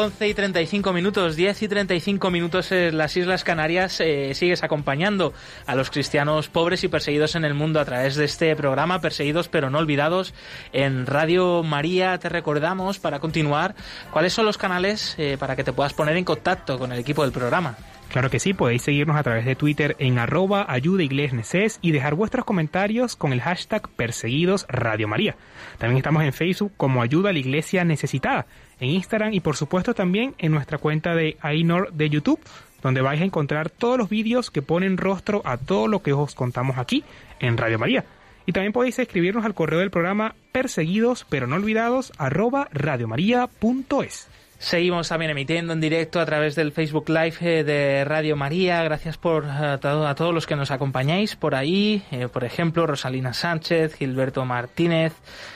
[0.00, 4.00] 11 y 35 minutos, 10 y 35 minutos en las Islas Canarias.
[4.00, 5.34] Eh, sigues acompañando
[5.66, 9.48] a los cristianos pobres y perseguidos en el mundo a través de este programa, Perseguidos
[9.48, 10.32] pero no olvidados.
[10.72, 13.74] En Radio María te recordamos, para continuar,
[14.10, 17.22] cuáles son los canales eh, para que te puedas poner en contacto con el equipo
[17.22, 17.76] del programa.
[18.10, 22.44] Claro que sí, podéis seguirnos a través de Twitter en arroba ayuda y dejar vuestros
[22.44, 25.36] comentarios con el hashtag perseguidos Radio María.
[25.78, 28.46] También estamos en Facebook como Ayuda a la Iglesia Necesitada,
[28.80, 32.40] en Instagram y por supuesto también en nuestra cuenta de Ainor de YouTube,
[32.82, 36.34] donde vais a encontrar todos los vídeos que ponen rostro a todo lo que os
[36.34, 37.04] contamos aquí
[37.38, 38.04] en Radio María.
[38.46, 44.29] Y también podéis escribirnos al correo del programa perseguidos pero no olvidados arroba radiomaria.es.
[44.62, 48.82] Seguimos también emitiendo en directo a través del Facebook Live eh, de Radio María.
[48.82, 49.78] Gracias por eh, a,
[50.14, 52.02] todos los que nos acompañáis por ahí.
[52.10, 55.14] Eh, por ejemplo, Rosalina Sánchez, Gilberto Martínez.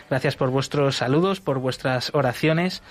[0.08, 2.82] Gracias por vuestros saludos, por vuestras oraciones.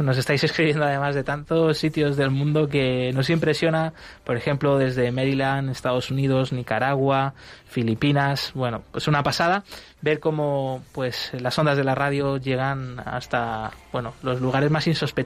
[0.00, 3.92] nos estáis escribiendo además de tantos sitios del mundo que nos impresiona.
[4.24, 7.34] Por ejemplo, desde Maryland, Estados Unidos, Nicaragua,
[7.66, 8.50] Filipinas.
[8.52, 9.62] Bueno, pues una pasada
[10.02, 15.19] ver cómo pues las ondas de la radio llegan hasta bueno los lugares más insospechados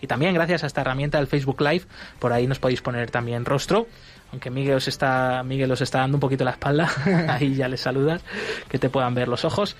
[0.00, 1.84] y también gracias a esta herramienta del Facebook Live
[2.18, 3.86] por ahí nos podéis poner también rostro.
[4.30, 6.90] Aunque Miguel os está Miguel os está dando un poquito la espalda
[7.28, 8.22] ahí ya les saludas
[8.68, 9.76] que te puedan ver los ojos.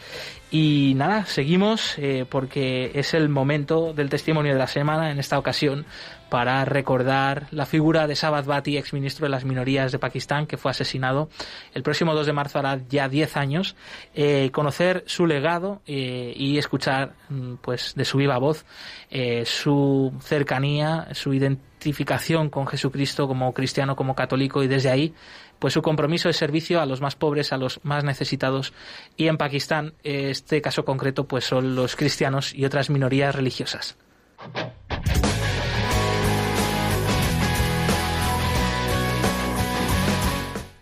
[0.51, 5.39] Y nada seguimos eh, porque es el momento del testimonio de la semana en esta
[5.39, 5.85] ocasión
[6.29, 10.71] para recordar la figura de Sabbath Bhatti, exministro de las minorías de Pakistán, que fue
[10.71, 11.29] asesinado
[11.75, 13.77] el próximo 2 de marzo, hará ya 10 años,
[14.15, 18.65] eh, conocer su legado eh, y escuchar mm, pues de su viva voz
[19.11, 25.15] eh, su cercanía, su identificación con Jesucristo como cristiano, como católico y desde ahí
[25.59, 28.73] pues su compromiso de servicio a los más pobres, a los más necesitados
[29.17, 33.97] y en Pakistán este caso concreto pues son los cristianos y otras minorías religiosas.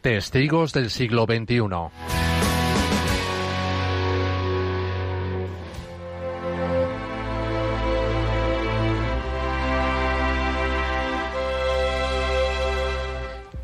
[0.07, 1.59] Testigos del siglo XXI.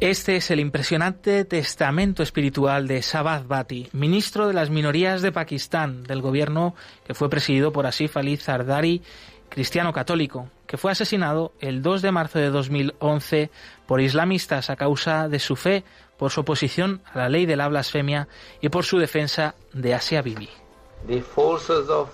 [0.01, 6.03] Este es el impresionante testamento espiritual de Sabbath Bhatti, ministro de las minorías de Pakistán,
[6.03, 6.75] del gobierno
[7.07, 9.01] que fue presidido por Asif Ali Zardari,
[9.49, 13.51] cristiano católico, que fue asesinado el 2 de marzo de 2011
[13.87, 15.85] por islamistas a causa de su fe
[16.23, 18.29] por su oposición a la ley de la blasfemia
[18.61, 20.49] y por su defensa de Asia Bibi.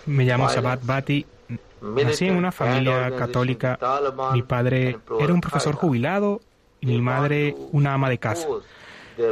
[0.06, 1.26] Me llamo Sabat Bati.
[1.82, 3.78] Nací en una familia católica.
[4.32, 6.40] Mi padre era un profesor jubilado
[6.80, 8.48] y mi madre una ama de casa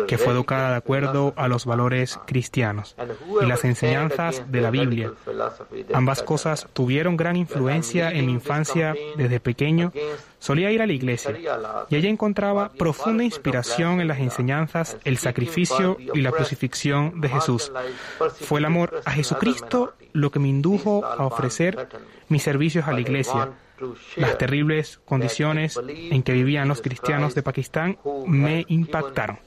[0.07, 2.97] que fue educada de acuerdo a los valores cristianos
[3.41, 5.13] y las enseñanzas de la Biblia.
[5.93, 9.93] Ambas cosas tuvieron gran influencia en mi infancia desde pequeño.
[10.39, 11.35] Solía ir a la iglesia
[11.89, 17.73] y allí encontraba profunda inspiración en las enseñanzas, el sacrificio y la crucifixión de Jesús.
[18.41, 21.89] Fue el amor a Jesucristo lo que me indujo a ofrecer
[22.29, 23.51] mis servicios a la iglesia
[24.17, 29.39] las terribles condiciones en que vivían los cristianos de Pakistán me impactaron.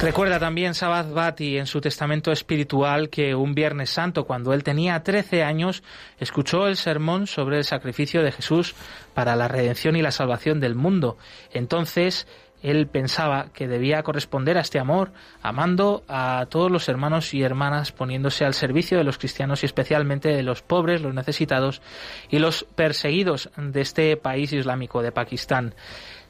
[0.00, 5.02] Recuerda también Sabbath Bhatti en su testamento espiritual que un Viernes Santo, cuando él tenía
[5.02, 5.82] 13 años,
[6.18, 8.74] escuchó el sermón sobre el sacrificio de Jesús
[9.14, 11.16] para la redención y la salvación del mundo.
[11.52, 12.26] Entonces,
[12.64, 15.12] él pensaba que debía corresponder a este amor,
[15.42, 20.30] amando a todos los hermanos y hermanas, poniéndose al servicio de los cristianos y especialmente
[20.30, 21.82] de los pobres, los necesitados
[22.30, 25.74] y los perseguidos de este país islámico de Pakistán.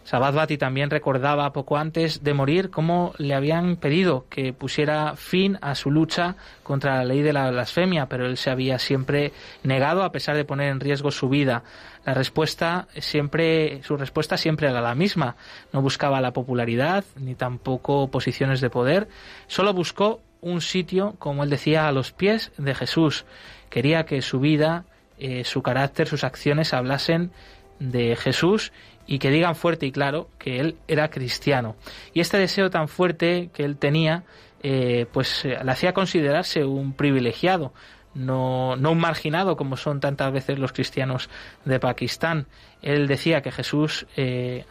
[0.05, 5.59] Sabad Bati también recordaba poco antes de morir cómo le habían pedido que pusiera fin
[5.63, 9.33] a su lucha contra la ley de la blasfemia, pero él se había siempre
[9.63, 11.63] negado a pesar de poner en riesgo su vida.
[12.05, 15.37] La respuesta siempre, su respuesta siempre era la misma.
[15.73, 19.09] No buscaba la popularidad ni tampoco posiciones de poder.
[19.47, 23.25] Solo buscó un sitio, como él decía, a los pies de Jesús.
[23.71, 24.85] Quería que su vida,
[25.19, 27.31] eh, su carácter, sus acciones hablasen
[27.79, 28.73] de Jesús
[29.07, 31.77] y que digan fuerte y claro que él era cristiano.
[32.13, 34.25] Y este deseo tan fuerte que él tenía,
[34.63, 37.73] eh, pues eh, le hacía considerarse un privilegiado,
[38.15, 41.29] no, no un marginado como son tantas veces los cristianos
[41.65, 42.47] de Pakistán.
[42.81, 44.65] Él decía que Jesús eh,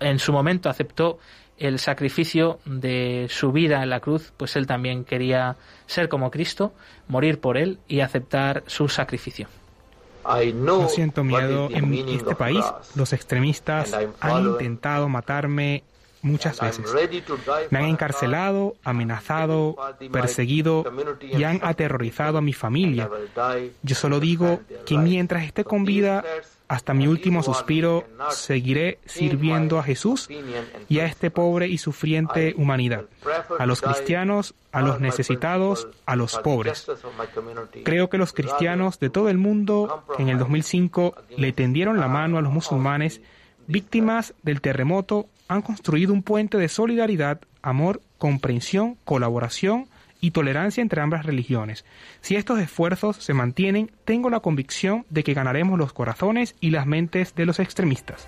[0.00, 1.18] en su momento aceptó
[1.58, 5.56] el sacrificio de su vida en la cruz, pues él también quería
[5.86, 6.72] ser como Cristo,
[7.06, 9.46] morir por él y aceptar su sacrificio.
[10.54, 12.64] No siento miedo en este país.
[12.94, 15.84] Los extremistas han intentado matarme
[16.22, 16.86] muchas veces.
[17.70, 19.76] Me han encarcelado, amenazado,
[20.12, 20.84] perseguido
[21.20, 23.08] y han aterrorizado a mi familia.
[23.82, 26.24] Yo solo digo que mientras esté con vida,
[26.70, 30.28] hasta mi último suspiro, seguiré sirviendo a Jesús
[30.88, 33.06] y a este pobre y sufriente humanidad,
[33.58, 36.86] a los cristianos, a los necesitados, a los pobres.
[37.82, 42.38] Creo que los cristianos de todo el mundo en el 2005 le tendieron la mano
[42.38, 43.20] a los musulmanes
[43.66, 49.88] víctimas del terremoto han construido un puente de solidaridad, amor, comprensión, colaboración
[50.20, 51.84] y tolerancia entre ambas religiones.
[52.20, 56.86] Si estos esfuerzos se mantienen, tengo la convicción de que ganaremos los corazones y las
[56.86, 58.26] mentes de los extremistas.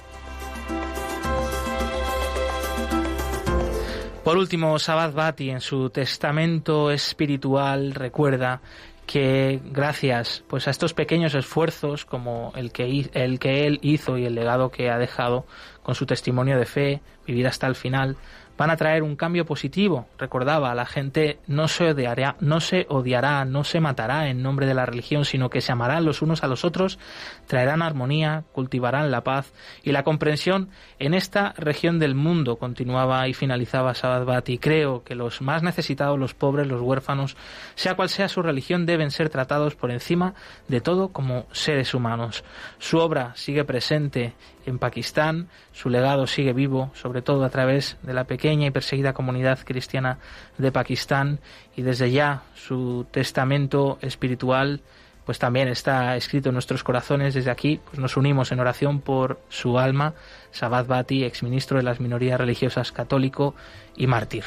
[4.24, 8.60] Por último, Sabbath Bati en su testamento espiritual recuerda
[9.04, 14.24] que gracias pues a estos pequeños esfuerzos como el que, el que él hizo y
[14.24, 15.44] el legado que ha dejado
[15.82, 18.16] con su testimonio de fe, vivir hasta el final,
[18.62, 20.06] van a traer un cambio positivo.
[20.18, 24.74] Recordaba, la gente no se odiará, no se odiará, no se matará en nombre de
[24.74, 27.00] la religión, sino que se amarán los unos a los otros,
[27.48, 29.52] traerán armonía, cultivarán la paz
[29.82, 30.68] y la comprensión
[31.00, 36.16] en esta región del mundo, continuaba y finalizaba Sabat y creo que los más necesitados,
[36.16, 37.36] los pobres, los huérfanos,
[37.74, 40.34] sea cual sea su religión, deben ser tratados por encima
[40.68, 42.44] de todo como seres humanos.
[42.78, 44.34] Su obra sigue presente
[44.66, 49.12] en Pakistán, su legado sigue vivo, sobre todo a través de la pequeña y perseguida
[49.12, 50.18] comunidad cristiana
[50.58, 51.40] de Pakistán
[51.76, 54.80] y desde ya su testamento espiritual
[55.24, 59.40] pues también está escrito en nuestros corazones desde aquí, pues nos unimos en oración por
[59.48, 60.14] su alma,
[60.50, 63.54] Sabat Bati, exministro de las minorías religiosas católico
[63.96, 64.44] y mártir.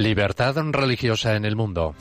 [0.00, 1.94] Libertad religiosa en el mundo.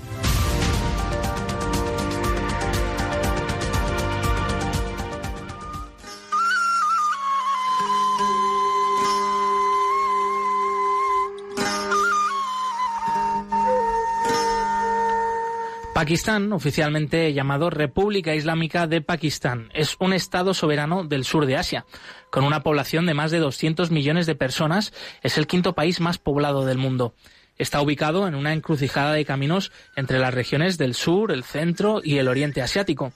[15.94, 21.86] Pakistán, oficialmente llamado República Islámica de Pakistán, es un estado soberano del sur de Asia.
[22.32, 26.18] Con una población de más de 200 millones de personas, es el quinto país más
[26.18, 27.14] poblado del mundo.
[27.60, 32.18] Está ubicado en una encrucijada de caminos entre las regiones del sur, el centro y
[32.18, 33.14] el oriente asiático.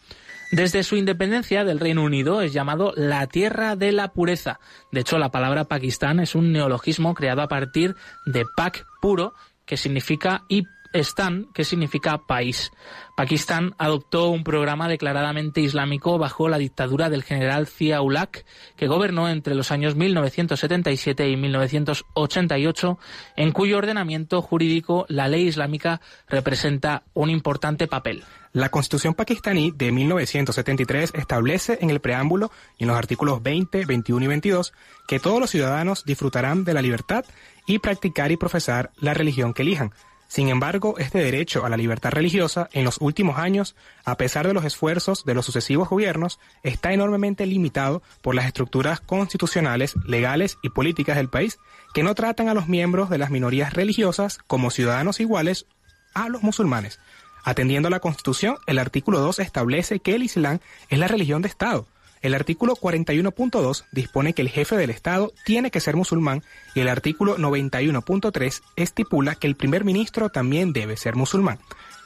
[0.52, 4.60] Desde su independencia del Reino Unido es llamado la tierra de la pureza.
[4.91, 7.96] De hecho, la palabra Pakistán es un neologismo creado a partir
[8.28, 9.34] de Pak puro,
[9.66, 12.72] que significa y Stan, que significa país.
[13.16, 19.56] Pakistán adoptó un programa declaradamente islámico bajo la dictadura del general Zia-ul-Haq, que gobernó entre
[19.56, 23.00] los años 1977 y 1988,
[23.36, 28.24] en cuyo ordenamiento jurídico la ley islámica representa un importante papel.
[28.54, 34.26] La Constitución pakistaní de 1973 establece en el preámbulo y en los artículos 20, 21
[34.26, 34.74] y 22
[35.08, 37.26] que todos los ciudadanos disfrutarán de la libertad
[37.66, 39.91] y practicar y profesar la religión que elijan,
[40.34, 44.55] sin embargo, este derecho a la libertad religiosa en los últimos años, a pesar de
[44.55, 50.69] los esfuerzos de los sucesivos gobiernos, está enormemente limitado por las estructuras constitucionales, legales y
[50.69, 51.59] políticas del país,
[51.93, 55.67] que no tratan a los miembros de las minorías religiosas como ciudadanos iguales
[56.15, 56.99] a los musulmanes.
[57.43, 60.57] Atendiendo a la Constitución, el artículo 2 establece que el Islam
[60.89, 61.86] es la religión de Estado,
[62.24, 66.41] el artículo 41.2 dispone que el jefe del Estado tiene que ser musulmán
[66.74, 71.59] y el artículo 91.3 estipula que el primer ministro también debe ser musulmán.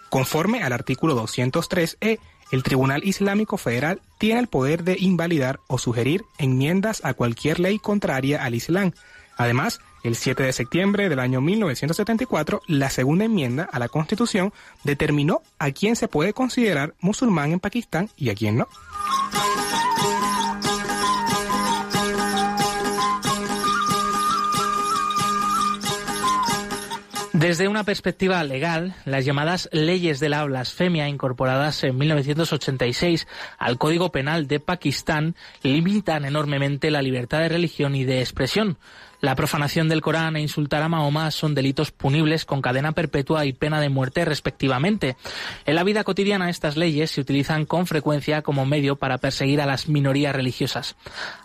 [0.10, 2.20] Conforme al artículo 203e,
[2.52, 7.78] el Tribunal Islámico Federal tiene el poder de invalidar o sugerir enmiendas a cualquier ley
[7.78, 8.94] contraria al Islam.
[9.38, 14.52] Además, el 7 de septiembre del año 1974, la segunda enmienda a la Constitución
[14.84, 18.68] determinó a quién se puede considerar musulmán en Pakistán y a quién no.
[27.38, 33.28] Desde una perspectiva legal, las llamadas leyes de la blasfemia incorporadas en 1986
[33.60, 38.80] al Código Penal de Pakistán limitan enormemente la libertad de religión y de expresión.
[39.20, 43.54] La profanación del Corán e insultar a Mahoma son delitos punibles con cadena perpetua y
[43.54, 45.18] pena de muerte respectivamente.
[45.66, 49.66] En la vida cotidiana estas leyes se utilizan con frecuencia como medio para perseguir a
[49.66, 50.96] las minorías religiosas.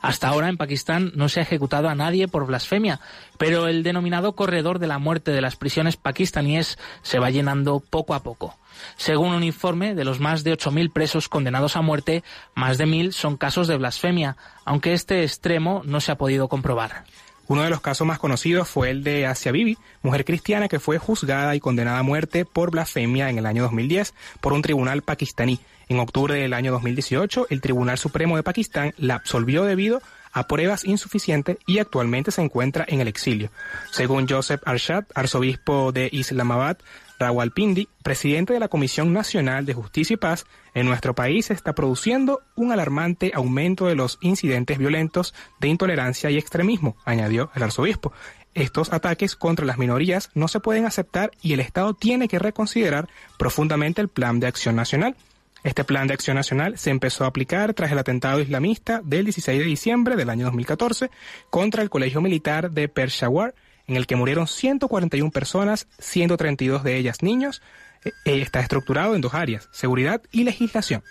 [0.02, 3.00] Hasta ahora en Pakistán no se ha ejecutado a nadie por blasfemia,
[3.38, 8.14] pero el denominado corredor de la muerte de las prisiones pakistaníes se va llenando poco
[8.14, 8.54] a poco.
[8.96, 12.22] Según un informe, de los más de 8.000 presos condenados a muerte,
[12.54, 17.04] más de 1.000 son casos de blasfemia, aunque este extremo no se ha podido comprobar.
[17.48, 20.98] Uno de los casos más conocidos fue el de Asia Bibi, mujer cristiana que fue
[20.98, 25.60] juzgada y condenada a muerte por blasfemia en el año 2010 por un tribunal pakistaní.
[25.88, 30.00] En octubre del año 2018, el Tribunal Supremo de Pakistán la absolvió debido
[30.32, 33.50] a pruebas insuficientes y actualmente se encuentra en el exilio.
[33.90, 36.78] Según Joseph Arshad, arzobispo de Islamabad,
[37.22, 40.44] Rawalpindi, presidente de la Comisión Nacional de Justicia y Paz,
[40.74, 46.30] en nuestro país se está produciendo un alarmante aumento de los incidentes violentos de intolerancia
[46.30, 48.12] y extremismo, añadió el arzobispo.
[48.54, 53.08] Estos ataques contra las minorías no se pueden aceptar y el Estado tiene que reconsiderar
[53.38, 55.14] profundamente el Plan de Acción Nacional.
[55.62, 59.60] Este plan de acción nacional se empezó a aplicar tras el atentado islamista del 16
[59.60, 61.08] de diciembre del año 2014
[61.50, 63.54] contra el Colegio Militar de Peshawar,
[63.86, 67.62] en el que murieron 141 personas, 132 de ellas niños.
[68.04, 71.02] Eh, eh, está estructurado en dos áreas, seguridad y legislación.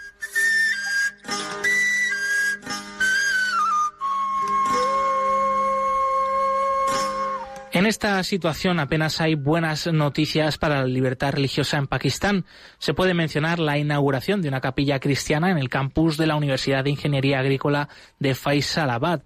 [7.73, 12.45] En esta situación apenas hay buenas noticias para la libertad religiosa en Pakistán.
[12.79, 16.83] Se puede mencionar la inauguración de una capilla cristiana en el campus de la Universidad
[16.83, 17.87] de Ingeniería Agrícola
[18.19, 19.21] de Faisalabad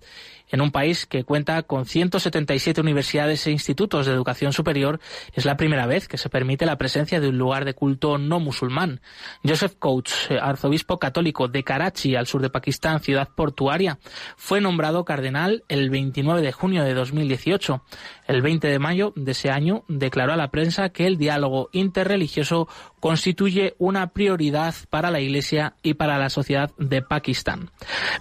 [0.49, 4.99] en un país que cuenta con 177 universidades e institutos de educación superior,
[5.33, 8.39] es la primera vez que se permite la presencia de un lugar de culto no
[8.39, 9.01] musulmán.
[9.43, 13.99] Joseph Coates, eh, arzobispo católico de Karachi, al sur de Pakistán, ciudad portuaria,
[14.37, 17.83] fue nombrado cardenal el 29 de junio de 2018.
[18.27, 22.67] El 20 de mayo de ese año declaró a la prensa que el diálogo interreligioso
[23.05, 27.69] constituye una prioridad para la Iglesia y para la sociedad de Pakistán.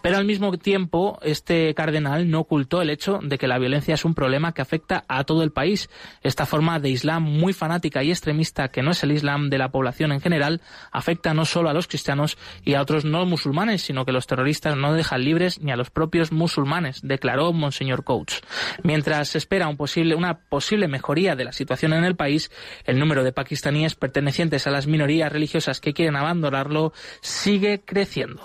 [0.02, 4.04] Pero al mismo tiempo, este cardenal no ocultó el hecho de que la violencia es
[4.04, 5.88] un problema que afecta a todo el país.
[6.22, 9.70] Esta forma de Islam muy fanática y extremista, que no es el Islam de la
[9.70, 10.60] población en general,
[10.92, 14.76] afecta no solo a los cristianos y a otros no musulmanes, sino que los terroristas
[14.76, 18.42] no dejan libres ni a los propios musulmanes, declaró Monseñor Coates.
[18.82, 22.50] Mientras se espera una posible mejoría de la situación en el país,
[22.84, 28.42] el número de pakistaníes pertenecientes a las minorías religiosas que quieren abandonarlo sigue creciendo.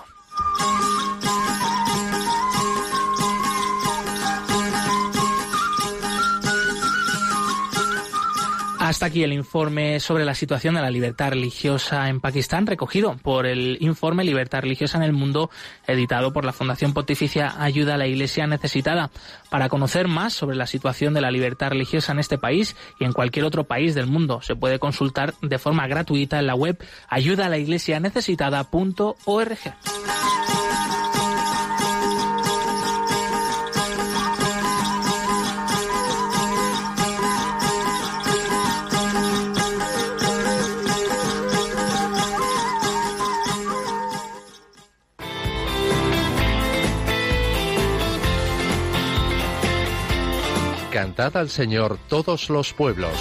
[8.89, 13.45] Hasta aquí el informe sobre la situación de la libertad religiosa en Pakistán, recogido por
[13.45, 15.51] el informe Libertad Religiosa en el Mundo,
[15.85, 19.11] editado por la Fundación Pontificia Ayuda a la Iglesia Necesitada.
[19.51, 23.13] Para conocer más sobre la situación de la libertad religiosa en este país y en
[23.13, 29.59] cualquier otro país del mundo, se puede consultar de forma gratuita en la web ayudalaiglesianecesitada.org.
[51.19, 53.11] Cantad al Señor todos los pueblos.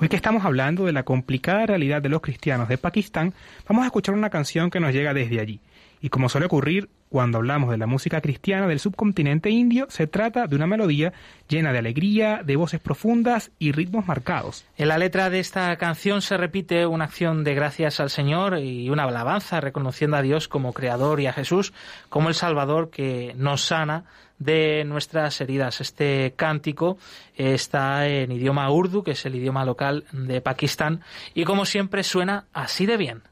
[0.00, 3.34] Hoy que estamos hablando de la complicada realidad de los cristianos de Pakistán,
[3.68, 5.60] vamos a escuchar una canción que nos llega desde allí.
[6.02, 10.48] Y como suele ocurrir cuando hablamos de la música cristiana del subcontinente indio, se trata
[10.48, 11.12] de una melodía
[11.46, 14.64] llena de alegría, de voces profundas y ritmos marcados.
[14.76, 18.90] En la letra de esta canción se repite una acción de gracias al Señor y
[18.90, 21.72] una alabanza reconociendo a Dios como Creador y a Jesús
[22.08, 24.04] como el Salvador que nos sana
[24.40, 25.80] de nuestras heridas.
[25.80, 26.98] Este cántico
[27.36, 32.46] está en idioma urdu, que es el idioma local de Pakistán, y como siempre suena
[32.52, 33.22] así de bien.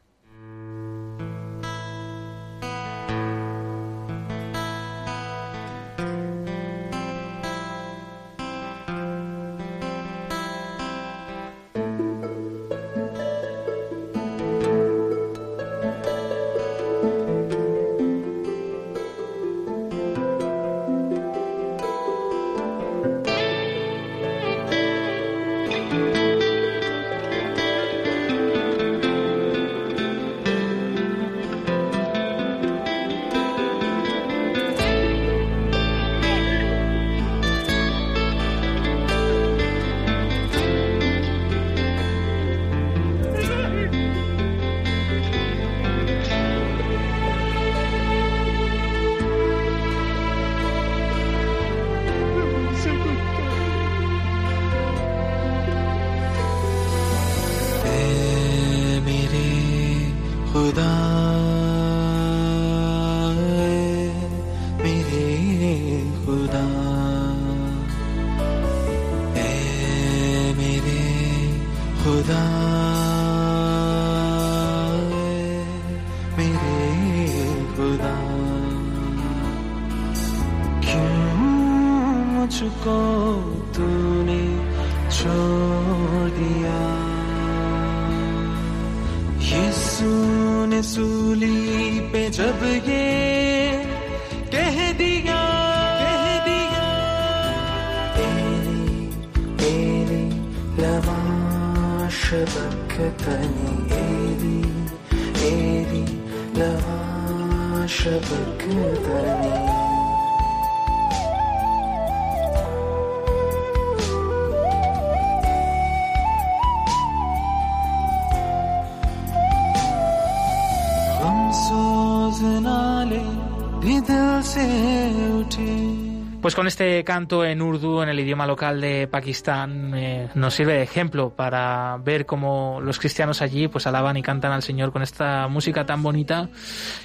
[126.61, 130.83] Con este canto en urdu, en el idioma local de Pakistán, eh, nos sirve de
[130.83, 135.49] ejemplo para ver cómo los cristianos allí pues alaban y cantan al Señor con esta
[135.49, 136.51] música tan bonita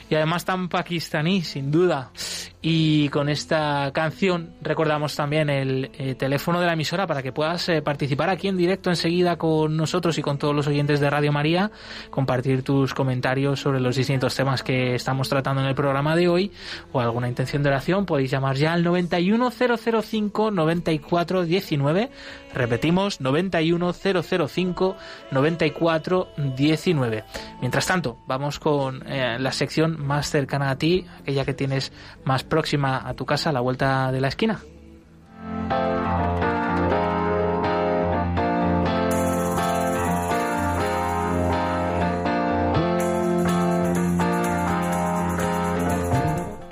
[0.09, 2.11] y además tan pakistaní, sin duda.
[2.67, 7.69] Y con esta canción recordamos también el eh, teléfono de la emisora para que puedas
[7.69, 11.31] eh, participar aquí en directo enseguida con nosotros y con todos los oyentes de Radio
[11.31, 11.69] María,
[12.09, 16.51] compartir tus comentarios sobre los distintos temas que estamos tratando en el programa de hoy
[16.91, 22.09] o alguna intención de oración, podéis llamar ya al 91005 9419.
[22.51, 24.95] Repetimos, 91005
[25.29, 27.23] 9419.
[27.61, 31.93] Mientras tanto, vamos con eh, la sección más cercana a ti, aquella que tienes
[32.23, 34.61] más próxima a tu casa, a la vuelta de la esquina.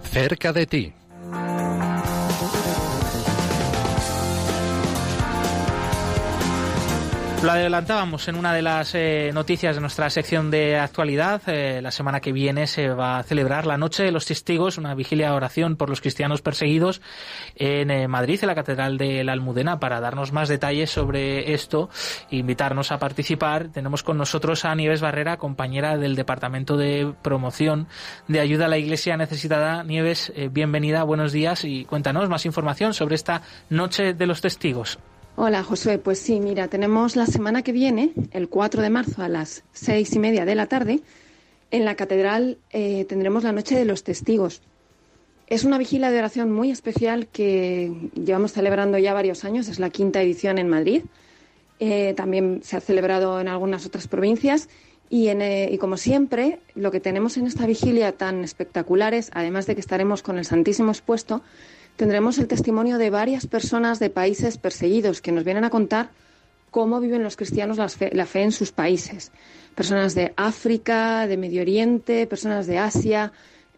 [0.04, 0.94] Cerca de ti.
[7.44, 11.42] Lo adelantábamos en una de las eh, noticias de nuestra sección de actualidad.
[11.48, 14.96] Eh, la semana que viene se va a celebrar la Noche de los Testigos, una
[14.96, 17.02] vigilia de oración por los cristianos perseguidos
[17.58, 19.78] en eh, Madrid, en la Catedral de la Almudena.
[19.78, 21.90] Para darnos más detalles sobre esto
[22.32, 27.90] e invitarnos a participar, tenemos con nosotros a Nieves Barrera, compañera del Departamento de Promoción
[28.30, 29.84] de Ayuda a la Iglesia Necesitada.
[29.84, 34.98] Nieves, eh, bienvenida, buenos días y cuéntanos más información sobre esta Noche de los Testigos.
[35.36, 39.30] Hola Josué, pues sí, mira, tenemos la semana que viene, el 4 de marzo a
[39.30, 41.02] las seis y media de la tarde,
[41.72, 44.62] en la catedral eh, tendremos la Noche de los Testigos.
[45.48, 49.90] Es una vigilia de oración muy especial que llevamos celebrando ya varios años, es la
[49.90, 51.02] quinta edición en Madrid.
[51.80, 54.70] Eh, también se ha celebrado en algunas otras provincias
[55.10, 59.32] y, en, eh, y como siempre, lo que tenemos en esta vigilia tan espectacular es,
[59.34, 61.42] además de que estaremos con el Santísimo expuesto,
[61.96, 66.10] tendremos el testimonio de varias personas de países perseguidos que nos vienen a contar
[66.74, 69.32] cómo viven los cristianos la fe, en sus países.
[69.76, 73.32] Personas de África, de Medio Oriente, personas de Asia.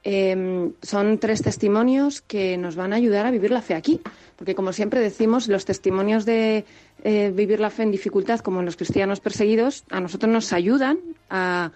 [0.03, 3.99] Eh, son tres testimonios que nos van a ayudar a vivir la fe aquí.
[4.37, 6.63] Porque, como siempre decimos, los testimonios de
[7.03, 10.97] eh, vivir la fe en dificultad, como en los cristianos perseguidos, a nosotros nos ayudan
[11.29, 11.71] a,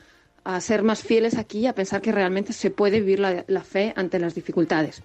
[0.62, 4.18] ser más fieles aquí y a pensar que realmente se puede vivir la fe ante
[4.18, 5.04] las dificultades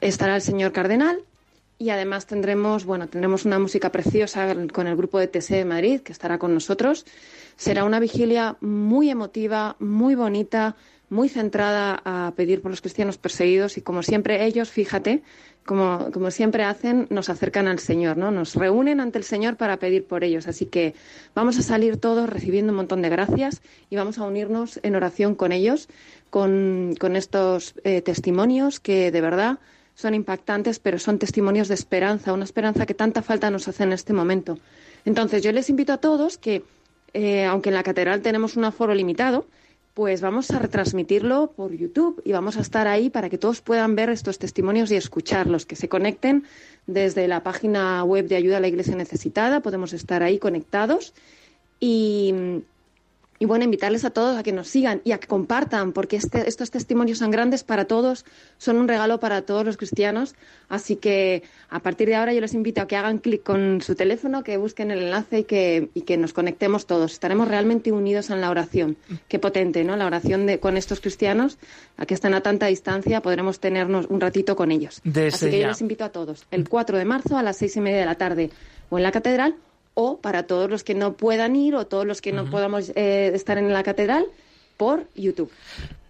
[0.00, 1.24] estará el señor Cardenal
[1.78, 6.00] y además tendremos, bueno, tendremos una música preciosa con el grupo de TC de Madrid
[6.00, 7.06] que estará con nosotros.
[7.56, 10.76] Será una vigilia muy emotiva, muy bonita,
[11.08, 15.22] muy centrada a pedir por los cristianos perseguidos y como siempre ellos, fíjate,
[15.64, 18.30] como, como siempre hacen, nos acercan al Señor, ¿no?
[18.30, 20.48] Nos reúnen ante el Señor para pedir por ellos.
[20.48, 20.94] Así que
[21.34, 25.34] vamos a salir todos recibiendo un montón de gracias y vamos a unirnos en oración
[25.34, 25.88] con ellos,
[26.28, 29.58] con, con estos eh, testimonios que de verdad
[30.00, 33.92] son impactantes, pero son testimonios de esperanza, una esperanza que tanta falta nos hace en
[33.92, 34.58] este momento.
[35.04, 36.62] Entonces, yo les invito a todos que,
[37.14, 39.46] eh, aunque en la catedral tenemos un aforo limitado,
[39.94, 43.96] pues vamos a retransmitirlo por YouTube y vamos a estar ahí para que todos puedan
[43.96, 46.44] ver estos testimonios y escucharlos, que se conecten
[46.86, 51.12] desde la página web de Ayuda a la Iglesia Necesitada, podemos estar ahí conectados
[51.80, 52.62] y,
[53.42, 56.46] y bueno, invitarles a todos a que nos sigan y a que compartan, porque este,
[56.46, 58.26] estos testimonios son grandes para todos,
[58.58, 60.34] son un regalo para todos los cristianos.
[60.68, 63.94] Así que a partir de ahora yo les invito a que hagan clic con su
[63.94, 67.12] teléfono, que busquen el enlace y que, y que nos conectemos todos.
[67.12, 68.98] Estaremos realmente unidos en la oración.
[69.26, 69.96] Qué potente, ¿no?
[69.96, 71.56] La oración de, con estos cristianos,
[71.96, 75.00] a que están a tanta distancia, podremos tenernos un ratito con ellos.
[75.02, 75.62] Desde Así que ya.
[75.62, 78.04] yo les invito a todos, el 4 de marzo a las seis y media de
[78.04, 78.50] la tarde,
[78.90, 79.56] o en la catedral
[80.00, 83.30] o para todos los que no puedan ir o todos los que no podamos eh,
[83.34, 84.24] estar en la catedral
[84.78, 85.50] por YouTube.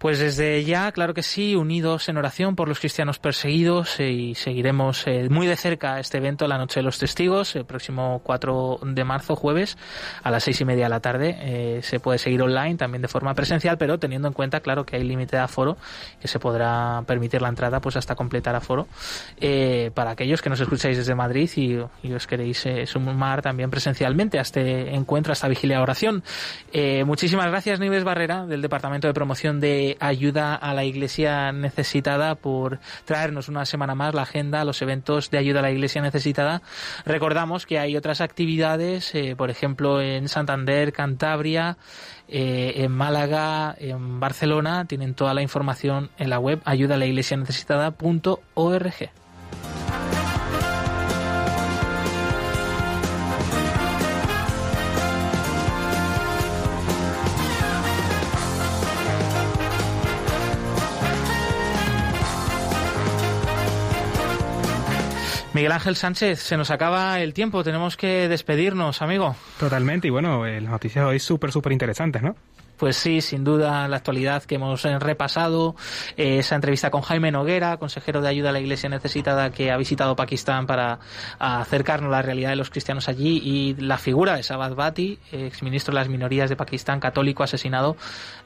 [0.01, 4.33] Pues desde ya, claro que sí, unidos en oración por los cristianos perseguidos eh, y
[4.33, 8.79] seguiremos eh, muy de cerca este evento, la Noche de los Testigos, el próximo 4
[8.81, 9.77] de marzo, jueves,
[10.23, 11.37] a las seis y media de la tarde.
[11.39, 14.95] Eh, se puede seguir online, también de forma presencial, pero teniendo en cuenta, claro, que
[14.95, 15.77] hay límite de aforo,
[16.19, 18.87] que se podrá permitir la entrada pues hasta completar aforo,
[19.93, 24.95] para aquellos que nos escucháis desde Madrid y, os queréis sumar también presencialmente a este
[24.95, 26.23] encuentro, a esta vigilia de oración.
[27.05, 32.79] muchísimas gracias, Nieves Barrera, del Departamento de Promoción de ayuda a la Iglesia necesitada por
[33.05, 36.61] traernos una semana más la agenda, los eventos de ayuda a la Iglesia necesitada.
[37.05, 41.77] Recordamos que hay otras actividades, eh, por ejemplo en Santander, Cantabria,
[42.27, 44.85] eh, en Málaga, en Barcelona.
[44.85, 49.11] Tienen toda la información en la web ayuda a la iglesia necesitada.org.
[65.53, 69.35] Miguel Ángel Sánchez, se nos acaba el tiempo, tenemos que despedirnos, amigo.
[69.59, 72.35] Totalmente, y bueno, las noticias hoy súper, súper interesantes, ¿no?
[72.81, 75.75] Pues sí, sin duda, la actualidad que hemos eh, repasado,
[76.17, 79.77] eh, esa entrevista con Jaime Noguera, consejero de ayuda a la Iglesia necesitada que ha
[79.77, 80.97] visitado Pakistán para
[81.37, 85.91] acercarnos a la realidad de los cristianos allí y la figura de Sabad Bhatti, exministro
[85.93, 87.97] de las minorías de Pakistán, católico asesinado,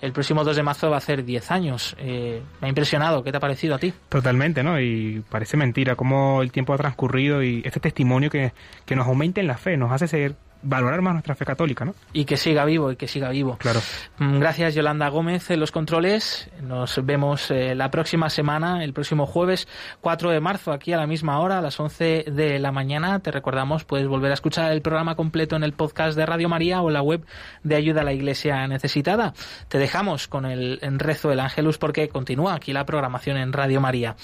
[0.02, 1.96] el próximo 2 de marzo va a ser 10 años.
[1.98, 3.94] Eh, me ha impresionado, ¿qué te ha parecido a ti?
[4.10, 4.82] Totalmente, ¿no?
[4.82, 8.52] Y parece mentira cómo el tiempo ha transcurrido y este testimonio que,
[8.86, 10.36] que nos aumenta en la fe, nos hace ser
[10.66, 11.96] valorar más nuestra fe católica, ¿no?
[12.12, 13.58] Y que siga vivo, y que siga vivo.
[13.58, 13.80] Claro.
[14.18, 16.50] Mm, gracias, Yolanda Gómez, en los controles.
[16.62, 19.68] Nos vemos eh, la próxima semana, el próximo jueves
[20.02, 23.20] 4 de marzo, aquí a la misma hora, a las 11 de la mañana.
[23.20, 26.82] Te recordamos, puedes volver a escuchar el programa completo en el podcast de Radio María
[26.82, 27.26] o en la web
[27.64, 29.34] de Ayuda a la Iglesia Necesitada.
[29.68, 34.16] Te dejamos con el rezo del Ángelus porque continúa aquí la programación en Radio María.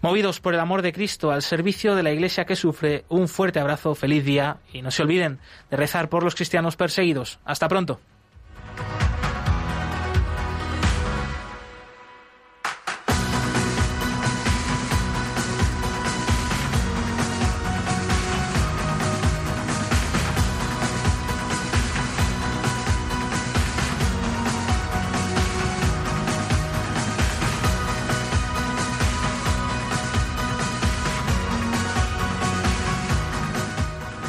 [0.00, 3.60] Movidos por el amor de Cristo al servicio de la Iglesia que sufre, un fuerte
[3.60, 5.38] abrazo, feliz día y no se olviden
[5.70, 5.76] de
[6.08, 7.38] por los cristianos perseguidos.
[7.44, 8.00] Hasta pronto.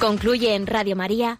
[0.10, 1.39] Concluye en Radio María